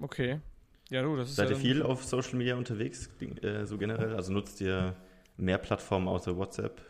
[0.00, 0.40] okay.
[0.88, 3.10] Ja, du, das ist Seid ja ihr viel auf Social Media unterwegs,
[3.42, 4.14] äh, so generell?
[4.14, 4.94] Also nutzt ihr
[5.36, 6.80] mehr Plattformen außer WhatsApp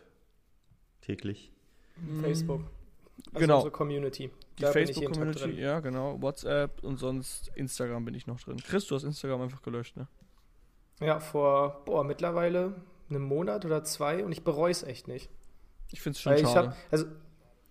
[1.01, 1.51] täglich?
[2.21, 2.61] Facebook.
[3.27, 3.55] Also genau.
[3.55, 4.29] unsere Community.
[4.59, 6.21] Die Facebook-Community, ja, genau.
[6.21, 8.57] WhatsApp und sonst Instagram bin ich noch drin.
[8.57, 10.07] Chris, du hast Instagram einfach gelöscht, ne?
[10.99, 12.75] Ja, vor, boah, mittlerweile
[13.09, 15.29] einem Monat oder zwei und ich bereue es echt nicht.
[15.91, 16.67] Ich finde es schon weil schade.
[16.67, 17.05] Ich hab, also,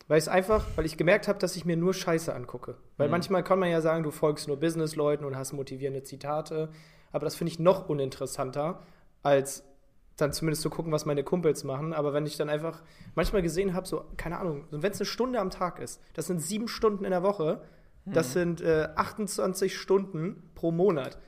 [0.09, 2.77] weil es einfach, weil ich gemerkt habe, dass ich mir nur Scheiße angucke.
[2.97, 3.13] Weil mhm.
[3.13, 6.71] manchmal kann man ja sagen, du folgst nur Businessleuten und hast motivierende Zitate.
[7.13, 8.83] Aber das finde ich noch uninteressanter,
[9.23, 9.65] als
[10.17, 11.93] dann zumindest zu gucken, was meine Kumpels machen.
[11.93, 12.83] Aber wenn ich dann einfach
[13.15, 16.41] manchmal gesehen habe, so, keine Ahnung, wenn es eine Stunde am Tag ist, das sind
[16.41, 17.63] sieben Stunden in der Woche,
[18.07, 18.33] das mhm.
[18.33, 21.19] sind äh, 28 Stunden pro Monat.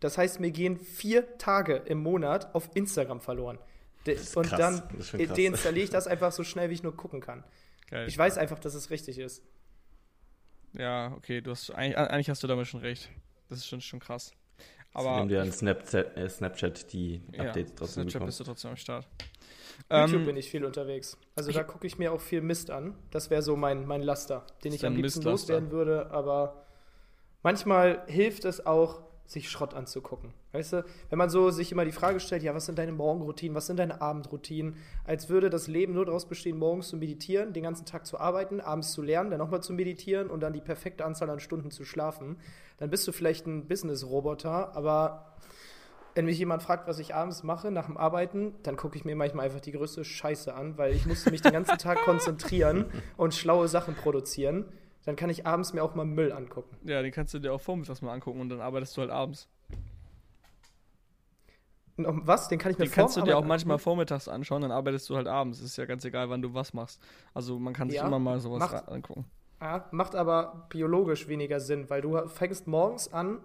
[0.00, 3.58] Das heißt, mir gehen vier Tage im Monat auf Instagram verloren.
[4.06, 4.58] De und krass.
[4.58, 4.82] dann
[5.34, 7.42] deinstalliere ich das einfach so schnell, wie ich nur gucken kann.
[7.88, 8.08] Geil.
[8.08, 9.42] Ich weiß einfach, dass es richtig ist.
[10.72, 13.08] Ja, okay, du hast eigentlich, eigentlich hast du damit schon recht.
[13.48, 14.32] Das ist schon, schon krass.
[14.92, 18.26] Aber nimm dir an Snapchat, äh, Snapchat die Updates ja, trotzdem Snapchat bekommen.
[18.26, 19.06] bist du trotzdem am Start.
[19.90, 21.18] YouTube ähm, bin ich viel unterwegs.
[21.34, 22.94] Also da gucke ich mir auch viel Mist an.
[23.10, 26.10] Das wäre so mein, mein Laster, den ich am liebsten loswerden würde.
[26.10, 26.66] Aber
[27.42, 30.32] manchmal hilft es auch, sich Schrott anzugucken.
[30.52, 33.54] Weißt du, wenn man so sich immer die Frage stellt, ja, was sind deine Morgenroutinen,
[33.54, 37.64] was sind deine Abendroutinen, als würde das Leben nur daraus bestehen, morgens zu meditieren, den
[37.64, 41.04] ganzen Tag zu arbeiten, abends zu lernen, dann nochmal zu meditieren und dann die perfekte
[41.04, 42.36] Anzahl an Stunden zu schlafen,
[42.78, 45.36] dann bist du vielleicht ein Business-Roboter, aber
[46.14, 49.14] wenn mich jemand fragt, was ich abends mache nach dem Arbeiten, dann gucke ich mir
[49.16, 52.86] manchmal einfach die größte Scheiße an, weil ich musste mich den ganzen Tag konzentrieren
[53.18, 54.64] und schlaue Sachen produzieren
[55.06, 56.76] dann kann ich abends mir auch mal Müll angucken.
[56.84, 59.48] Ja, den kannst du dir auch vormittags mal angucken und dann arbeitest du halt abends.
[61.96, 62.48] Und was?
[62.48, 65.16] Den kann ich mir Den kannst du dir auch manchmal vormittags anschauen, dann arbeitest du
[65.16, 65.60] halt abends.
[65.60, 67.00] Ist ja ganz egal, wann du was machst.
[67.32, 69.24] Also man kann sich ja, immer mal sowas macht, angucken.
[69.60, 73.38] Ja, macht aber biologisch weniger Sinn, weil du fängst morgens an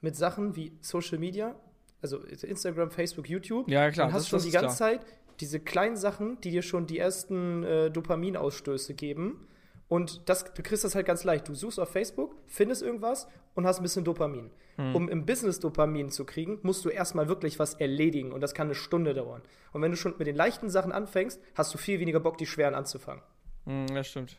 [0.00, 1.54] mit Sachen wie Social Media,
[2.02, 3.70] also Instagram, Facebook, YouTube.
[3.70, 4.08] Ja, klar.
[4.08, 4.90] Und hast schon die ganze klar.
[4.90, 5.06] Zeit
[5.40, 9.46] diese kleinen Sachen, die dir schon die ersten äh, Dopaminausstöße geben.
[9.94, 11.46] Und das, du kriegst das halt ganz leicht.
[11.46, 14.50] Du suchst auf Facebook, findest irgendwas und hast ein bisschen Dopamin.
[14.74, 14.96] Hm.
[14.96, 18.66] Um im Business Dopamin zu kriegen, musst du erstmal wirklich was erledigen und das kann
[18.66, 19.42] eine Stunde dauern.
[19.72, 22.46] Und wenn du schon mit den leichten Sachen anfängst, hast du viel weniger Bock, die
[22.46, 23.22] schweren anzufangen.
[23.66, 24.36] Hm, ja, stimmt.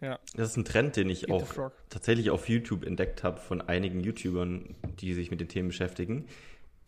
[0.00, 0.18] Ja.
[0.34, 4.00] Das ist ein Trend, den ich Eat auch tatsächlich auf YouTube entdeckt habe von einigen
[4.00, 6.26] YouTubern, die sich mit den Themen beschäftigen.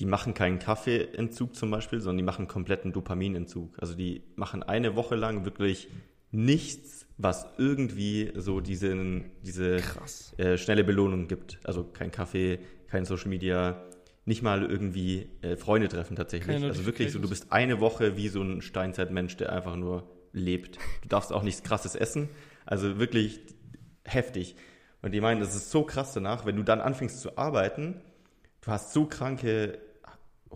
[0.01, 3.79] Die machen keinen Kaffeeentzug zum Beispiel, sondern die machen kompletten Dopaminentzug.
[3.79, 5.87] Also die machen eine Woche lang wirklich
[6.33, 9.83] nichts, was irgendwie so diesen, diese
[10.39, 11.59] äh, schnelle Belohnung gibt.
[11.65, 13.85] Also kein Kaffee, kein Social Media,
[14.25, 16.63] nicht mal irgendwie äh, Freunde treffen tatsächlich.
[16.63, 20.79] Also wirklich so, du bist eine Woche wie so ein Steinzeitmensch, der einfach nur lebt.
[21.03, 22.31] Du darfst auch nichts krasses essen.
[22.65, 23.41] Also wirklich
[24.05, 24.57] heftig.
[25.03, 28.01] Und die meinen, das ist so krass danach, wenn du dann anfängst zu arbeiten,
[28.63, 29.79] du hast so kranke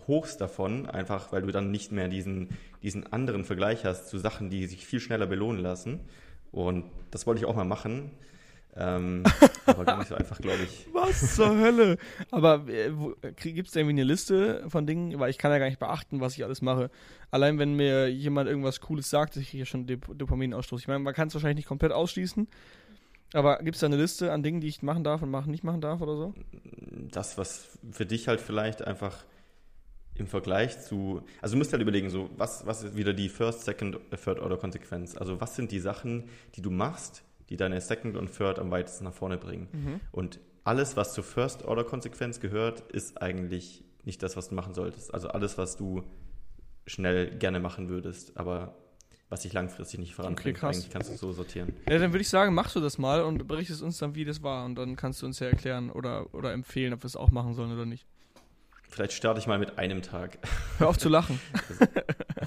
[0.07, 2.49] Hochs davon, einfach weil du dann nicht mehr diesen,
[2.81, 6.01] diesen anderen Vergleich hast zu Sachen, die sich viel schneller belohnen lassen.
[6.55, 8.11] Und das wollte ich auch mal machen.
[8.77, 9.23] Ähm,
[9.65, 10.87] aber gar nicht so einfach, glaube ich.
[10.93, 11.97] Was zur Hölle?
[12.31, 12.91] Aber äh,
[13.33, 15.19] gibt es irgendwie eine Liste von Dingen?
[15.19, 16.89] Weil ich kann ja gar nicht beachten, was ich alles mache.
[17.29, 20.81] Allein wenn mir jemand irgendwas Cooles sagt, ich kriege schon Dop Dopaminausstoß.
[20.81, 22.47] Ich meine, man kann es wahrscheinlich nicht komplett ausschließen.
[23.33, 25.63] Aber gibt es da eine Liste an Dingen, die ich machen darf und machen, nicht
[25.65, 26.33] machen darf oder so?
[27.11, 29.25] Das, was für dich halt vielleicht einfach
[30.15, 33.65] im Vergleich zu, also du musst halt überlegen, so, was, was ist wieder die First,
[33.65, 35.15] Second, Third Order Konsequenz?
[35.15, 39.03] Also was sind die Sachen, die du machst, die deine Second und Third am weitesten
[39.03, 39.67] nach vorne bringen?
[39.71, 39.99] Mhm.
[40.11, 44.73] Und alles, was zur First Order Konsequenz gehört, ist eigentlich nicht das, was du machen
[44.73, 45.13] solltest.
[45.13, 46.03] Also alles, was du
[46.87, 48.75] schnell gerne machen würdest, aber
[49.29, 50.57] was sich langfristig nicht voranbringt.
[50.57, 51.73] Okay, Eigentlich kannst du so sortieren.
[51.89, 54.43] Ja, dann würde ich sagen, machst du das mal und berichtest uns dann, wie das
[54.43, 54.65] war.
[54.65, 57.53] Und dann kannst du uns ja erklären oder, oder empfehlen, ob wir es auch machen
[57.55, 58.05] sollen oder nicht.
[58.89, 60.37] Vielleicht starte ich mal mit einem Tag.
[60.77, 61.39] Hör auf zu lachen.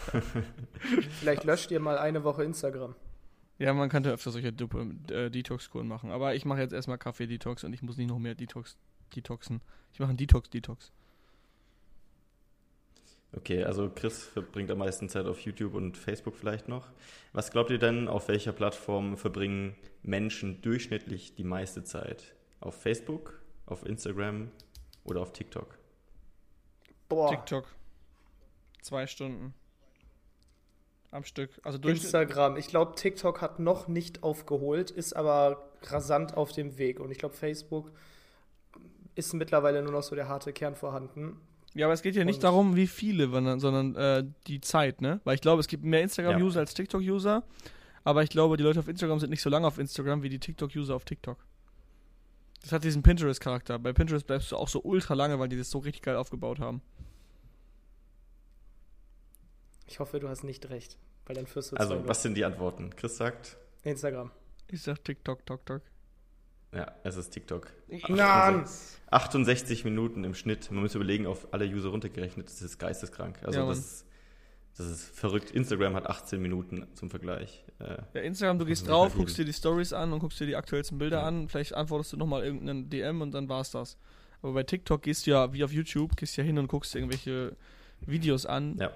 [1.20, 2.94] Vielleicht löscht ihr mal eine Woche Instagram.
[3.58, 6.10] Ja, man könnte öfter solche äh, Detox-Kuren machen.
[6.10, 8.76] Aber ich mache jetzt erstmal Kaffee-Detox und ich muss nicht noch mehr Detox
[9.14, 9.60] detoxen.
[9.92, 10.92] Ich mache einen Detox-Detox.
[13.32, 16.88] Okay, also Chris verbringt am meisten Zeit auf YouTube und Facebook vielleicht noch.
[17.32, 22.34] Was glaubt ihr denn, auf welcher Plattform verbringen Menschen durchschnittlich die meiste Zeit?
[22.60, 24.50] Auf Facebook, auf Instagram
[25.04, 25.78] oder auf TikTok?
[27.08, 27.30] Boah.
[27.30, 27.66] TikTok.
[28.82, 29.54] Zwei Stunden.
[31.10, 31.50] Am Stück.
[31.62, 32.56] Also durch Instagram.
[32.56, 37.00] Ich glaube, TikTok hat noch nicht aufgeholt, ist aber rasant auf dem Weg.
[37.00, 37.90] Und ich glaube, Facebook
[39.14, 41.40] ist mittlerweile nur noch so der harte Kern vorhanden.
[41.74, 45.20] Ja, aber es geht ja nicht darum, wie viele, sondern äh, die Zeit, ne?
[45.24, 46.60] Weil ich glaube, es gibt mehr Instagram-User ja.
[46.60, 47.42] als TikTok-User.
[48.04, 50.38] Aber ich glaube, die Leute auf Instagram sind nicht so lange auf Instagram wie die
[50.38, 51.38] TikTok-User auf TikTok.
[52.62, 53.78] Das hat diesen Pinterest-Charakter.
[53.78, 56.58] Bei Pinterest bleibst du auch so ultra lange, weil die das so richtig geil aufgebaut
[56.58, 56.82] haben.
[59.88, 62.90] Ich hoffe, du hast nicht recht, weil dann führst du Also, was sind die Antworten?
[62.94, 64.30] Chris sagt Instagram.
[64.68, 65.82] Ich sag TikTok, Tok, Tok.
[66.74, 67.72] Ja, es ist TikTok.
[68.08, 68.66] Nein!
[69.10, 70.70] 68 Minuten im Schnitt.
[70.70, 73.38] Man muss überlegen, auf alle User runtergerechnet, das ist geisteskrank.
[73.42, 74.06] Also, ja, das, ist,
[74.76, 75.50] das ist verrückt.
[75.50, 77.64] Instagram hat 18 Minuten zum Vergleich.
[77.78, 80.56] Äh, ja, Instagram, du gehst drauf, guckst dir die Stories an und guckst dir die
[80.56, 81.26] aktuellsten Bilder ja.
[81.26, 81.48] an.
[81.48, 83.96] Vielleicht antwortest du nochmal irgendeinen DM und dann war's das.
[84.42, 87.56] Aber bei TikTok gehst du ja, wie auf YouTube, gehst ja hin und guckst irgendwelche
[88.02, 88.76] Videos an.
[88.76, 88.92] Ja.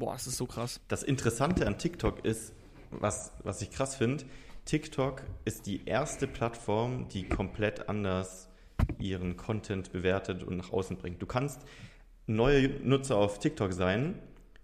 [0.00, 0.80] Boah, es ist so krass.
[0.88, 2.54] Das Interessante an TikTok ist,
[2.90, 4.24] was, was ich krass finde,
[4.64, 8.48] TikTok ist die erste Plattform, die komplett anders
[8.98, 11.20] ihren Content bewertet und nach außen bringt.
[11.20, 11.60] Du kannst
[12.26, 14.18] neue Nutzer auf TikTok sein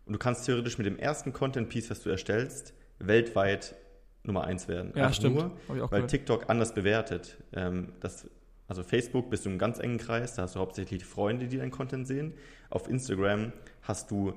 [0.06, 3.74] und du kannst theoretisch mit dem ersten Content-Piece, was du erstellst, weltweit
[4.22, 4.92] Nummer eins werden.
[4.96, 5.34] Ja, Einfach stimmt.
[5.36, 6.10] Nur, weil gehört.
[6.10, 7.36] TikTok anders bewertet.
[7.52, 8.26] Ähm, das,
[8.68, 11.70] also Facebook bist du im ganz engen Kreis, da hast du hauptsächlich Freunde, die deinen
[11.70, 12.32] Content sehen.
[12.70, 14.32] Auf Instagram hast du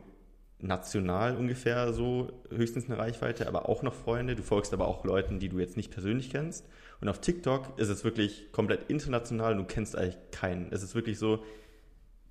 [0.62, 4.36] national ungefähr so höchstens eine Reichweite, aber auch noch Freunde.
[4.36, 6.68] Du folgst aber auch Leuten, die du jetzt nicht persönlich kennst.
[7.02, 10.72] Und auf TikTok ist es wirklich komplett international und du kennst eigentlich keinen.
[10.72, 11.44] Es ist wirklich so,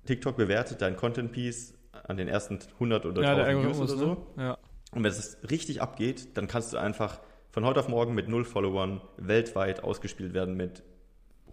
[0.05, 1.73] TikTok bewertet dein Content Piece
[2.07, 4.05] an den ersten 100 oder ja, 1000 Views oder so.
[4.35, 4.43] Ne?
[4.43, 4.57] Ja.
[4.91, 7.19] Und wenn es richtig abgeht, dann kannst du einfach
[7.51, 10.83] von heute auf morgen mit null Followern weltweit ausgespielt werden mit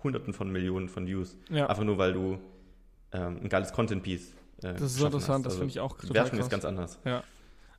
[0.02, 1.38] Hunderten von Millionen von Views.
[1.48, 1.66] Ja.
[1.68, 2.38] Einfach nur, weil du
[3.12, 5.52] ähm, ein geiles Content Piece äh, das ist interessant, hast.
[5.52, 6.46] das finde ich auch total Wertung krass.
[6.46, 6.98] ist ganz anders.
[7.04, 7.22] Ja.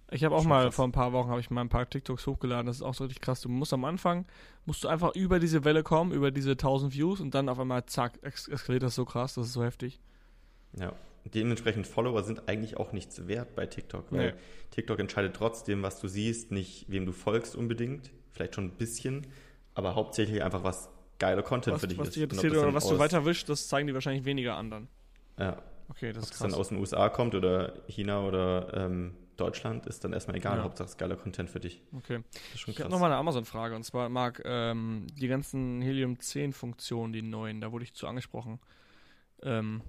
[0.09, 0.75] Ich habe auch mal krass.
[0.75, 2.65] vor ein paar Wochen habe ich mal ein paar TikToks hochgeladen.
[2.65, 3.41] Das ist auch so richtig krass.
[3.41, 4.25] Du musst am Anfang
[4.65, 7.85] musst du einfach über diese Welle kommen, über diese 1000 Views und dann auf einmal
[7.85, 9.33] zack eskaliert das so krass.
[9.33, 9.99] Das ist so heftig.
[10.79, 10.93] Ja.
[11.33, 14.37] Dementsprechend Follower sind eigentlich auch nichts wert bei TikTok, weil nee.
[14.71, 19.27] TikTok entscheidet trotzdem, was du siehst, nicht wem du folgst unbedingt, vielleicht schon ein bisschen,
[19.73, 20.87] aber hauptsächlich einfach was
[21.19, 22.15] geiler Content was, für dich was ist.
[22.15, 24.87] Dich interessiert oder was du weiter wischst, das zeigen die wahrscheinlich weniger anderen.
[25.37, 29.85] Ja, Okay, das Ob es dann aus den USA kommt oder China oder ähm, Deutschland,
[29.85, 30.57] ist dann erstmal egal.
[30.57, 30.63] Ja.
[30.63, 31.81] Hauptsache es ist geiler Content für dich.
[31.95, 32.21] Okay.
[32.53, 33.75] ich habe nochmal eine Amazon-Frage.
[33.75, 38.59] Und zwar, Marc, ähm, die ganzen Helium-10-Funktionen, die neuen, da wurde ich zu angesprochen.
[39.43, 39.81] Ähm,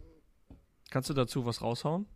[0.90, 2.06] kannst du dazu was raushauen?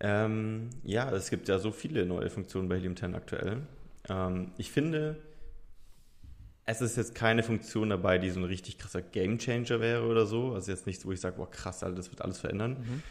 [0.00, 3.66] Ähm, ja, es gibt ja so viele neue Funktionen bei Helium 10 aktuell.
[4.08, 5.16] Ähm, ich finde,
[6.80, 10.52] es ist jetzt keine Funktion dabei, die so ein richtig krasser Gamechanger wäre oder so.
[10.52, 12.78] Also jetzt nichts, wo ich sage, boah, krass, Alter, das wird alles verändern.
[12.80, 13.02] Mhm.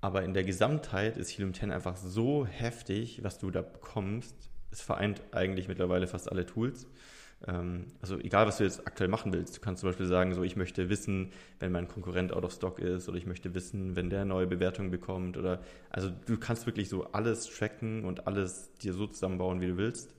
[0.00, 4.34] Aber in der Gesamtheit ist Helium 10 einfach so heftig, was du da bekommst.
[4.70, 6.86] Es vereint eigentlich mittlerweile fast alle Tools.
[7.46, 9.56] Ähm, also egal, was du jetzt aktuell machen willst.
[9.56, 12.78] Du kannst zum Beispiel sagen, so ich möchte wissen, wenn mein Konkurrent out of stock
[12.78, 16.88] ist oder ich möchte wissen, wenn der neue Bewertungen bekommt oder also du kannst wirklich
[16.88, 20.14] so alles tracken und alles dir so zusammenbauen, wie du willst.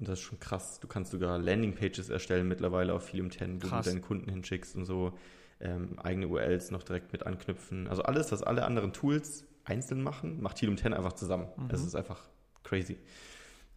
[0.00, 0.80] Und das ist schon krass.
[0.80, 3.84] Du kannst sogar Landingpages erstellen mittlerweile auf Helium 10, wo krass.
[3.84, 5.12] du deinen Kunden hinschickst und so
[5.60, 7.86] ähm, eigene URLs noch direkt mit anknüpfen.
[7.86, 11.48] Also alles, was alle anderen Tools einzeln machen, macht Helium 10 einfach zusammen.
[11.56, 11.68] Mhm.
[11.68, 12.30] Das ist einfach
[12.64, 12.98] crazy.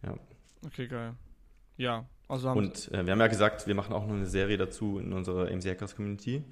[0.02, 0.14] Ja.
[0.64, 1.14] Okay, geil.
[1.76, 4.98] Ja, also Und äh, wir haben ja gesagt, wir machen auch noch eine Serie dazu
[4.98, 6.42] in unserer AMC Hackers Community.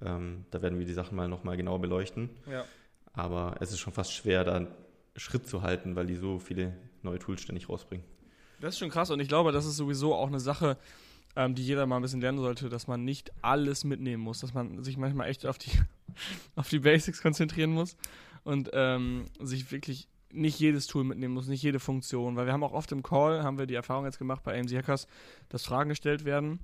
[0.00, 2.30] Ähm, da werden wir die Sachen mal nochmal genauer beleuchten.
[2.50, 2.64] Ja.
[3.12, 4.66] Aber es ist schon fast schwer, da
[5.16, 8.04] Schritt zu halten, weil die so viele neue Tools ständig rausbringen.
[8.60, 10.76] Das ist schon krass und ich glaube, das ist sowieso auch eine Sache,
[11.36, 14.54] ähm, die jeder mal ein bisschen lernen sollte, dass man nicht alles mitnehmen muss, dass
[14.54, 15.70] man sich manchmal echt auf die,
[16.56, 17.96] auf die Basics konzentrieren muss
[18.44, 22.62] und ähm, sich wirklich nicht jedes Tool mitnehmen muss, nicht jede Funktion, weil wir haben
[22.62, 25.08] auch oft im Call, haben wir die Erfahrung jetzt gemacht bei AMC Hackers,
[25.48, 26.60] dass Fragen gestellt werden,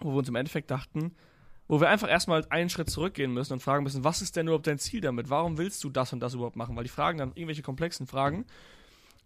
[0.00, 1.14] wo wir uns im Endeffekt dachten,
[1.66, 4.66] wo wir einfach erstmal einen Schritt zurückgehen müssen und fragen müssen, was ist denn überhaupt
[4.66, 5.30] dein Ziel damit?
[5.30, 6.76] Warum willst du das und das überhaupt machen?
[6.76, 8.44] Weil die fragen dann irgendwelche komplexen Fragen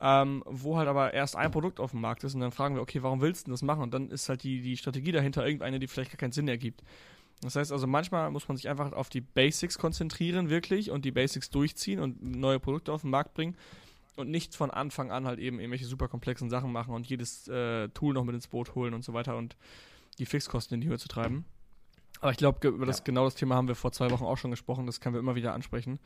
[0.06, 2.82] ähm, wo halt aber erst ein Produkt auf dem Markt ist und dann fragen wir,
[2.82, 3.82] okay, warum willst du das machen?
[3.82, 6.82] Und dann ist halt die, die Strategie dahinter irgendeine, die vielleicht gar keinen Sinn ergibt.
[7.40, 11.10] Das heißt also, manchmal muss man sich einfach auf die Basics konzentrieren, wirklich, und die
[11.10, 13.56] Basics durchziehen und neue Produkte auf den Markt bringen
[14.16, 17.88] und nicht von Anfang an halt eben irgendwelche super komplexen Sachen machen und jedes äh,
[17.88, 19.56] Tool noch mit ins Boot holen und so weiter und
[20.18, 21.46] die Fixkosten in die Höhe zu treiben.
[22.20, 23.04] Aber ich glaube, über das ja.
[23.04, 25.34] genau das Thema haben wir vor zwei Wochen auch schon gesprochen, das können wir immer
[25.34, 25.98] wieder ansprechen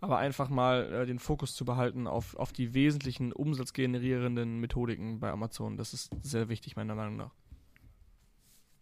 [0.00, 5.30] aber einfach mal äh, den Fokus zu behalten auf, auf die wesentlichen umsatzgenerierenden Methodiken bei
[5.30, 5.76] Amazon.
[5.76, 7.32] Das ist sehr wichtig, meiner Meinung nach.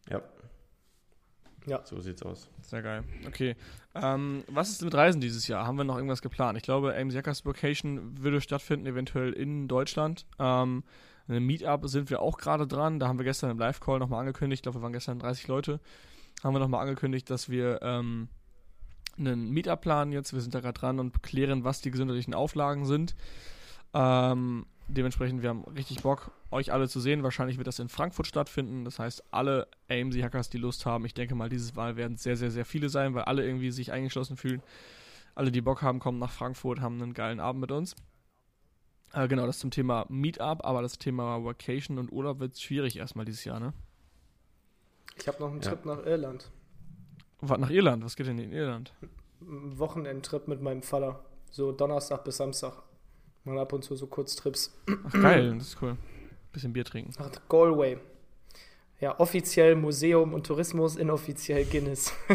[0.09, 0.23] Ja.
[1.67, 1.81] Ja.
[1.85, 2.49] So sieht's aus.
[2.63, 3.05] Sehr geil.
[3.27, 3.57] Okay.
[3.95, 5.67] Ähm, was ist mit Reisen dieses Jahr?
[5.67, 6.57] Haben wir noch irgendwas geplant?
[6.57, 10.25] Ich glaube, AIM Jackers Vacation würde stattfinden, eventuell in Deutschland.
[10.39, 10.85] Ähm,
[11.27, 13.01] eine Meetup sind wir auch gerade dran.
[13.01, 14.61] Da haben wir gestern im Live-Call nochmal angekündigt.
[14.61, 15.81] Ich glaube, wir waren gestern 30 Leute.
[16.43, 18.29] Haben wir nochmal angekündigt, dass wir ähm,
[19.19, 20.33] einen Meetup-Plan jetzt.
[20.33, 23.15] Wir sind da gerade dran und klären, was die gesundheitlichen Auflagen sind.
[23.95, 27.23] Ähm, dementsprechend, wir haben richtig Bock, euch alle zu sehen.
[27.23, 28.85] Wahrscheinlich wird das in Frankfurt stattfinden.
[28.85, 32.51] Das heißt, alle AMC-Hackers, die Lust haben, ich denke mal, dieses Mal werden sehr, sehr,
[32.51, 34.63] sehr viele sein, weil alle irgendwie sich eingeschlossen fühlen.
[35.35, 37.95] Alle, die Bock haben, kommen nach Frankfurt, haben einen geilen Abend mit uns.
[39.13, 43.25] Äh, genau, das zum Thema Meetup, aber das Thema Vacation und Urlaub wird schwierig erstmal
[43.25, 43.73] dieses Jahr, ne?
[45.17, 45.71] Ich habe noch einen ja.
[45.71, 46.51] Trip nach Irland.
[47.41, 48.05] Was nach Irland?
[48.05, 48.93] Was geht denn in Irland?
[49.41, 51.21] Ein Wochenendtrip mit meinem Vater.
[51.51, 52.83] So Donnerstag bis Samstag.
[53.45, 54.77] Mal ab und zu so Kurztrips.
[55.07, 55.97] Ach geil, das ist cool.
[56.53, 57.13] Bisschen Bier trinken.
[57.19, 57.99] Ach, Galway.
[59.01, 62.13] Ja, offiziell Museum und Tourismus, inoffiziell Guinness.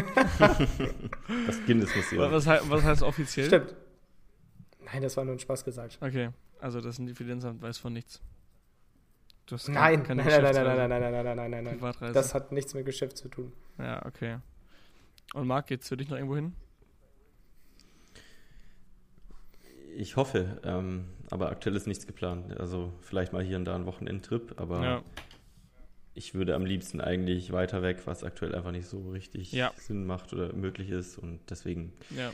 [1.46, 2.32] das Guinness-Museum.
[2.32, 3.46] Was, was, heißt offiziell?
[3.46, 3.74] Stimmt.
[4.86, 5.98] Nein, das war nur ein Spaß gesagt.
[6.00, 8.22] Okay, also das Finanzamt weiß von nichts.
[9.68, 12.12] Nein, nein, nein, nein, nein, nein, nein, nein, nein, nein, nein, nein.
[12.14, 13.52] Das hat nichts mit Geschäft zu tun.
[13.78, 14.38] Ja, okay.
[15.34, 16.54] Und Marc, geht's für dich noch irgendwo hin?
[19.96, 22.58] Ich hoffe, ähm, aber aktuell ist nichts geplant.
[22.58, 25.02] Also vielleicht mal hier und da ein Wochenendtrip, aber ja.
[26.14, 29.72] ich würde am liebsten eigentlich weiter weg, was aktuell einfach nicht so richtig ja.
[29.76, 31.18] Sinn macht oder möglich ist.
[31.18, 32.32] Und deswegen ja.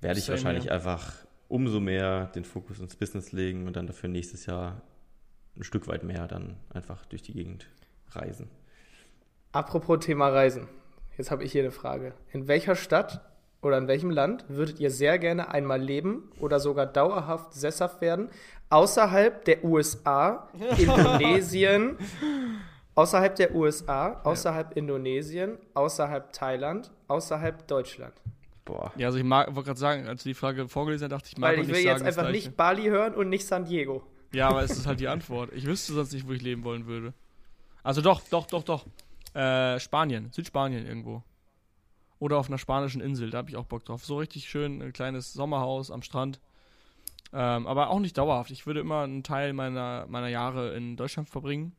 [0.00, 0.72] werde ich Same wahrscheinlich hier.
[0.72, 4.80] einfach umso mehr den Fokus ins Business legen und dann dafür nächstes Jahr
[5.54, 7.68] ein Stück weit mehr dann einfach durch die Gegend
[8.10, 8.48] reisen.
[9.52, 10.66] Apropos Thema Reisen.
[11.18, 12.14] Jetzt habe ich hier eine Frage.
[12.32, 13.20] In welcher Stadt
[13.60, 18.30] oder in welchem Land würdet ihr sehr gerne einmal leben oder sogar dauerhaft sesshaft werden?
[18.70, 21.98] Außerhalb der USA, Indonesien,
[22.94, 24.76] außerhalb der USA, außerhalb ja.
[24.76, 28.14] Indonesien, außerhalb Thailand, außerhalb Deutschland.
[28.64, 28.92] Boah.
[28.96, 31.56] Ja, also ich wollte gerade sagen, als du die Frage vorgelesen hast, dachte ich, mag
[31.56, 34.04] Weil ich will jetzt einfach nicht Bali hören und nicht San Diego.
[34.32, 35.50] Ja, aber es ist halt die Antwort.
[35.52, 37.12] Ich wüsste sonst nicht, wo ich leben wollen würde.
[37.82, 38.84] Also doch, doch, doch, doch.
[39.34, 41.22] Äh, Spanien, Südspanien irgendwo.
[42.18, 44.04] Oder auf einer spanischen Insel, da habe ich auch Bock drauf.
[44.04, 46.40] So richtig schön, ein kleines Sommerhaus am Strand.
[47.32, 48.50] Ähm, aber auch nicht dauerhaft.
[48.50, 51.72] Ich würde immer einen Teil meiner, meiner Jahre in Deutschland verbringen.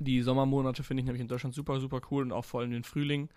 [0.00, 2.82] Die Sommermonate finde ich nämlich in Deutschland super, super cool und auch vor allem den
[2.82, 3.28] Frühling.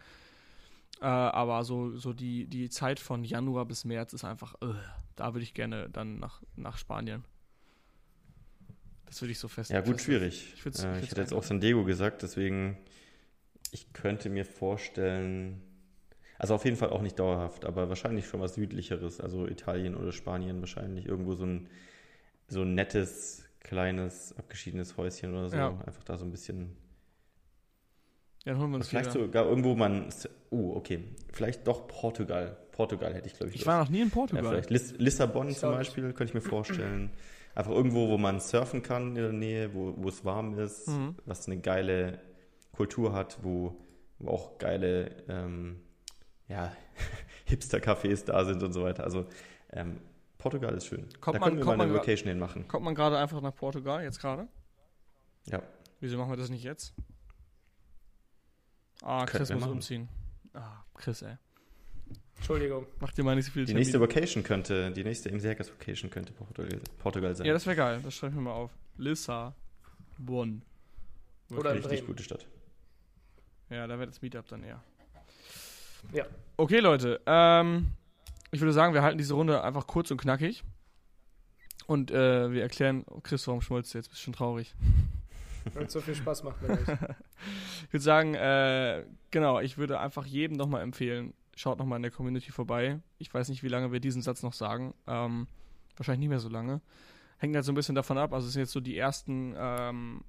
[1.01, 4.73] Äh, aber so, so die, die Zeit von Januar bis März ist einfach, uh,
[5.15, 7.23] da würde ich gerne dann nach, nach Spanien.
[9.05, 9.69] Das würde ich so fest.
[9.69, 10.53] Ja, gut, schwierig.
[10.55, 12.77] Ich, ich, äh, ich hätte jetzt auch San Diego gesagt, deswegen,
[13.71, 15.61] ich könnte mir vorstellen,
[16.37, 20.11] also auf jeden Fall auch nicht dauerhaft, aber wahrscheinlich schon was südlicheres, also Italien oder
[20.11, 21.05] Spanien wahrscheinlich.
[21.05, 21.67] Irgendwo so ein,
[22.47, 25.57] so ein nettes, kleines, abgeschiedenes Häuschen oder so.
[25.57, 25.69] Ja.
[25.85, 26.77] Einfach da so ein bisschen.
[28.45, 29.25] Ja, dann holen wir uns Vielleicht wieder.
[29.25, 30.09] sogar irgendwo man.
[30.49, 31.03] Oh, okay.
[31.33, 32.57] Vielleicht doch Portugal.
[32.71, 33.55] Portugal hätte ich, glaube ich.
[33.55, 34.43] Ich war noch nie in Portugal.
[34.43, 37.11] Ja, vielleicht Liss Lissabon zum Beispiel, könnte ich mir vorstellen.
[37.55, 41.15] Einfach irgendwo, wo man surfen kann in der Nähe, wo, wo es warm ist, mhm.
[41.25, 42.19] was eine geile
[42.77, 43.75] Kultur hat, wo,
[44.19, 45.81] wo auch geile ähm,
[46.47, 46.71] ja,
[47.45, 49.03] Hipster-Cafés da sind und so weiter.
[49.03, 49.25] Also
[49.71, 49.99] ähm,
[50.37, 51.07] Portugal ist schön.
[51.19, 52.67] Kommt da man, können wir mal eine Vacation hin machen.
[52.67, 54.47] Kommt man gerade einfach nach Portugal, jetzt gerade?
[55.45, 55.61] Ja.
[55.99, 56.93] Wieso machen wir das nicht jetzt?
[59.01, 59.71] Ah, Chris muss machen.
[59.73, 60.07] umziehen.
[60.53, 61.35] Ah, Chris, ey.
[62.35, 62.85] Entschuldigung.
[62.99, 63.81] Mach dir mal nicht so viel Die Termin.
[63.81, 67.47] nächste Vacation könnte, die nächste im Serkas Vacation könnte Portugal, Portugal sein.
[67.47, 67.99] Ja, das wäre geil.
[68.03, 68.71] Das schreibe ich mir mal auf.
[68.97, 70.61] Lissabon.
[71.49, 72.45] Oder richtig gute Stadt.
[73.69, 74.81] Ja, da wäre das Meetup dann eher.
[76.13, 76.25] Ja.
[76.55, 77.21] Okay, Leute.
[77.25, 77.87] Ähm,
[78.51, 80.63] ich würde sagen, wir halten diese Runde einfach kurz und knackig.
[81.85, 84.09] Und äh, wir erklären, oh Chris, warum schmolzt du jetzt?
[84.09, 84.75] Bist schon traurig.
[85.73, 86.87] Weil es so viel Spaß macht mit euch.
[87.85, 92.11] ich würde sagen, äh, genau, ich würde einfach jedem nochmal empfehlen, schaut nochmal in der
[92.11, 92.99] Community vorbei.
[93.17, 94.93] Ich weiß nicht, wie lange wir diesen Satz noch sagen.
[95.07, 95.47] Ähm,
[95.95, 96.81] wahrscheinlich nicht mehr so lange.
[97.37, 98.33] Hängt halt so ein bisschen davon ab.
[98.33, 100.21] Also es sind jetzt so die ersten ähm,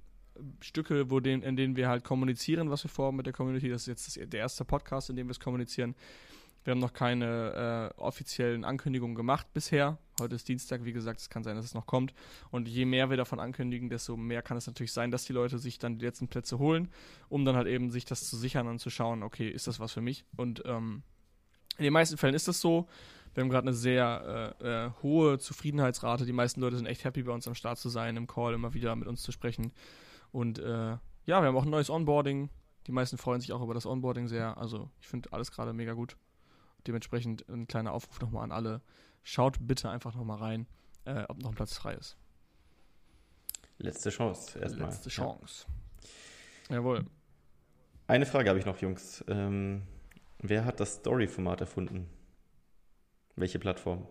[0.61, 3.69] Stücke, wo den, in denen wir halt kommunizieren, was wir vorhaben mit der Community.
[3.69, 5.95] Das ist jetzt das, der erste Podcast, in dem wir es kommunizieren.
[6.63, 9.97] Wir haben noch keine äh, offiziellen Ankündigungen gemacht bisher.
[10.19, 12.13] Heute ist Dienstag, wie gesagt, es kann sein, dass es noch kommt.
[12.51, 15.57] Und je mehr wir davon ankündigen, desto mehr kann es natürlich sein, dass die Leute
[15.57, 16.89] sich dann die letzten Plätze holen,
[17.29, 19.93] um dann halt eben sich das zu sichern und zu schauen, okay, ist das was
[19.93, 20.25] für mich?
[20.35, 21.03] Und ähm,
[21.77, 22.87] in den meisten Fällen ist das so.
[23.33, 26.25] Wir haben gerade eine sehr äh, äh, hohe Zufriedenheitsrate.
[26.25, 28.73] Die meisten Leute sind echt happy, bei uns am Start zu sein, im Call immer
[28.73, 29.71] wieder mit uns zu sprechen.
[30.31, 32.49] Und äh, ja, wir haben auch ein neues Onboarding.
[32.87, 34.57] Die meisten freuen sich auch über das Onboarding sehr.
[34.57, 36.17] Also ich finde alles gerade mega gut.
[36.87, 38.81] Dementsprechend ein kleiner Aufruf nochmal an alle.
[39.23, 40.67] Schaut bitte einfach nochmal rein,
[41.05, 42.17] äh, ob noch ein Platz frei ist.
[43.77, 44.89] Letzte Chance erstmal.
[44.89, 45.65] Letzte Chance.
[46.69, 46.75] Ja.
[46.75, 47.05] Jawohl.
[48.07, 49.23] Eine Frage habe ich noch, Jungs.
[49.27, 49.83] Ähm,
[50.39, 52.09] wer hat das Story-Format erfunden?
[53.35, 54.07] Welche Plattform?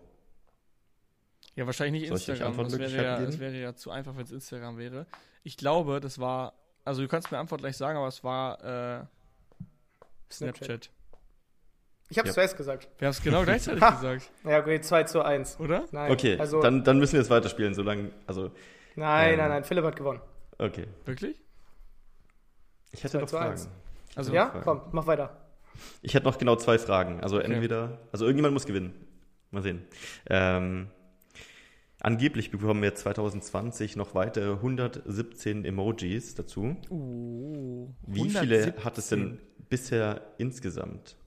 [1.59, 2.55] Ja, wahrscheinlich nicht Instagram.
[2.55, 5.05] Das wäre, ja, das wäre ja zu einfach, wenn es Instagram wäre.
[5.43, 6.53] Ich glaube, das war,
[6.85, 9.03] also du kannst mir Antwort gleich sagen, aber es war äh,
[10.31, 10.65] Snapchat.
[10.65, 10.89] Snapchat.
[12.07, 12.41] Ich habe es ja.
[12.41, 12.87] zuerst gesagt.
[12.97, 14.31] Wir haben es genau gleichzeitig gesagt.
[14.45, 15.59] Ja, okay, 2 zu 1.
[15.59, 15.83] Oder?
[15.91, 16.13] Nein.
[16.13, 18.51] Okay, also, dann, dann müssen wir jetzt weiterspielen, solange, also...
[18.95, 20.21] Nein, ähm, nein, nein, Philipp hat gewonnen.
[20.59, 20.87] Okay.
[21.03, 21.41] Wirklich?
[22.93, 23.59] Ich hätte noch Fragen.
[24.15, 24.63] Also, ja, Fragen.
[24.63, 25.35] komm, mach weiter.
[26.01, 27.19] Ich hätte noch genau zwei Fragen.
[27.19, 27.51] Also okay.
[27.51, 28.93] entweder, also irgendjemand muss gewinnen.
[29.51, 29.85] Mal sehen.
[30.29, 30.89] Ähm,
[32.01, 36.77] Angeblich bekommen wir 2020 noch weitere 117 Emojis dazu.
[36.89, 41.17] Uh, Wie viele hat es denn bisher insgesamt?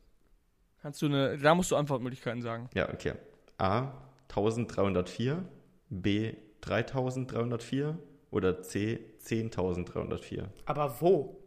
[0.81, 2.71] Kannst du eine, da musst du Antwortmöglichkeiten sagen.
[2.75, 3.13] Ja, okay.
[3.59, 3.93] A
[4.31, 5.45] 1304,
[5.91, 7.99] B 3304
[8.31, 10.49] oder C 10304.
[10.65, 11.39] Aber wo?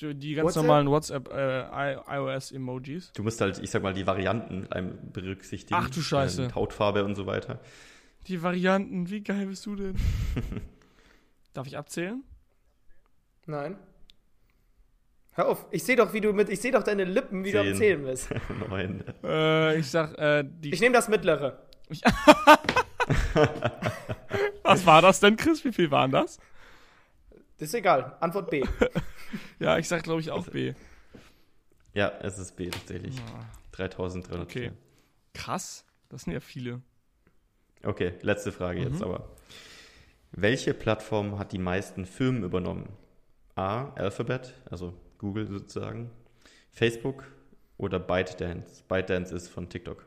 [0.00, 0.62] Die ganz WhatsApp?
[0.62, 3.12] normalen WhatsApp, äh, iOS-Emojis.
[3.12, 4.68] Du musst halt, ich sag mal, die Varianten
[5.12, 5.78] berücksichtigen.
[5.78, 6.44] Ach du Scheiße.
[6.44, 7.60] Ähm, Hautfarbe und so weiter.
[8.26, 9.96] Die Varianten, wie geil bist du denn?
[11.54, 12.22] Darf ich abzählen?
[13.46, 13.78] Nein.
[15.32, 17.64] Hör auf, ich sehe doch, wie du mit, ich sehe doch deine Lippen, wie Zehn.
[17.64, 18.28] du am Zählen bist.
[18.68, 19.04] Neun.
[19.22, 20.74] Äh, ich sag, äh, die.
[20.74, 21.62] Ich nehme das mittlere.
[24.62, 25.64] Was war das denn, Chris?
[25.64, 26.38] Wie viel waren das?
[27.58, 28.16] Das ist egal.
[28.20, 28.64] Antwort B.
[29.58, 30.74] ja, ich sag, glaube ich, auch B.
[31.94, 33.16] Ja, es ist B tatsächlich.
[33.16, 33.22] Ja.
[33.72, 34.42] 3300.
[34.42, 34.72] Okay.
[35.34, 35.84] Krass.
[36.08, 36.82] Das sind ja viele.
[37.82, 38.92] Okay, letzte Frage mhm.
[38.92, 39.28] jetzt aber.
[40.32, 42.88] Welche Plattform hat die meisten Firmen übernommen?
[43.54, 43.92] A.
[43.94, 46.10] Alphabet, also Google sozusagen,
[46.70, 47.24] Facebook
[47.76, 48.84] oder ByteDance?
[48.86, 50.06] ByteDance ist von TikTok.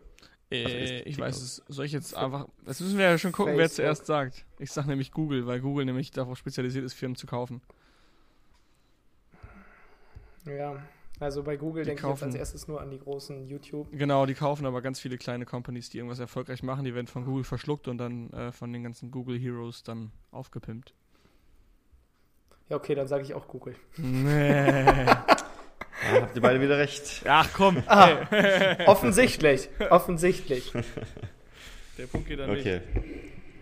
[0.52, 1.64] Äh, ich weiß es.
[1.68, 2.48] Soll ich jetzt einfach.
[2.66, 3.60] Das müssen wir ja schon gucken, Facebook.
[3.60, 4.46] wer zuerst sagt.
[4.60, 7.62] Ich sag nämlich Google, weil Google nämlich darauf spezialisiert ist, Firmen zu kaufen.
[10.46, 10.82] Ja,
[11.22, 13.88] also bei Google denke ich jetzt als erstes nur an die großen YouTube.
[13.92, 16.84] Genau, die kaufen aber ganz viele kleine Companies, die irgendwas erfolgreich machen.
[16.84, 20.96] Die werden von Google verschluckt und dann äh, von den ganzen Google Heroes dann aufgepimpt.
[22.70, 23.76] Ja, okay, dann sage ich auch Google.
[23.98, 25.06] Nee.
[26.04, 27.22] Ja, habt ihr beide wieder recht.
[27.28, 27.84] Ach komm.
[27.86, 28.26] Ah,
[28.88, 29.70] offensichtlich.
[29.92, 30.74] Offensichtlich.
[32.00, 32.82] Der Punkt geht dann okay.
[32.96, 33.06] nicht.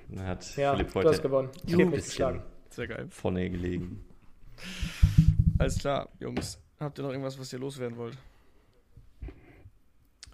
[0.07, 1.49] Dann hat ja, Philipp heute du hast gewonnen.
[1.66, 2.41] Ich mich geschlagen.
[2.70, 3.07] Sehr geil.
[3.10, 4.05] Vorne gelegen.
[5.57, 6.62] Alles klar, Jungs.
[6.80, 8.18] Habt ihr noch irgendwas, was ihr loswerden wollt?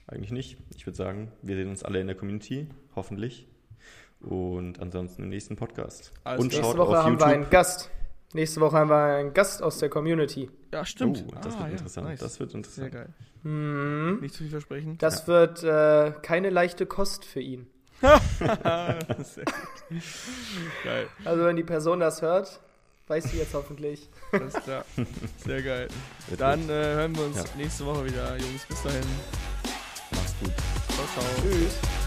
[0.06, 0.58] Eigentlich nicht.
[0.76, 3.48] Ich würde sagen, wir sehen uns alle in der Community, hoffentlich.
[4.20, 6.14] Und ansonsten im nächsten Podcast.
[6.24, 7.28] Alles Und nächste Woche haben YouTube.
[7.28, 7.90] wir einen Gast.
[8.34, 10.52] Nächste Woche haben wir einen Gast aus der Community.
[10.72, 11.26] Ja, stimmt.
[11.28, 12.08] Oh, das ah, wird ja, interessant.
[12.10, 12.20] Nice.
[12.20, 12.92] Das wird interessant.
[12.92, 13.14] Sehr geil.
[13.42, 14.20] Mhm.
[14.22, 15.00] Nicht zu viel versprechen.
[15.00, 15.28] Das ja.
[15.28, 17.66] wird äh, keine leichte Kost für ihn.
[18.02, 19.46] Sehr
[20.84, 21.08] geil.
[21.24, 22.60] Also wenn die Person das hört,
[23.08, 24.10] weiß sie jetzt hoffentlich.
[24.32, 24.86] Alles klar.
[25.46, 25.88] Sehr geil.
[26.38, 27.44] Dann äh, hören wir uns ja.
[27.58, 28.66] nächste Woche wieder, Jungs.
[28.68, 29.04] Bis dahin.
[30.12, 30.54] Mach's gut.
[30.94, 31.42] Ciao, ciao.
[31.42, 32.05] Tschüss.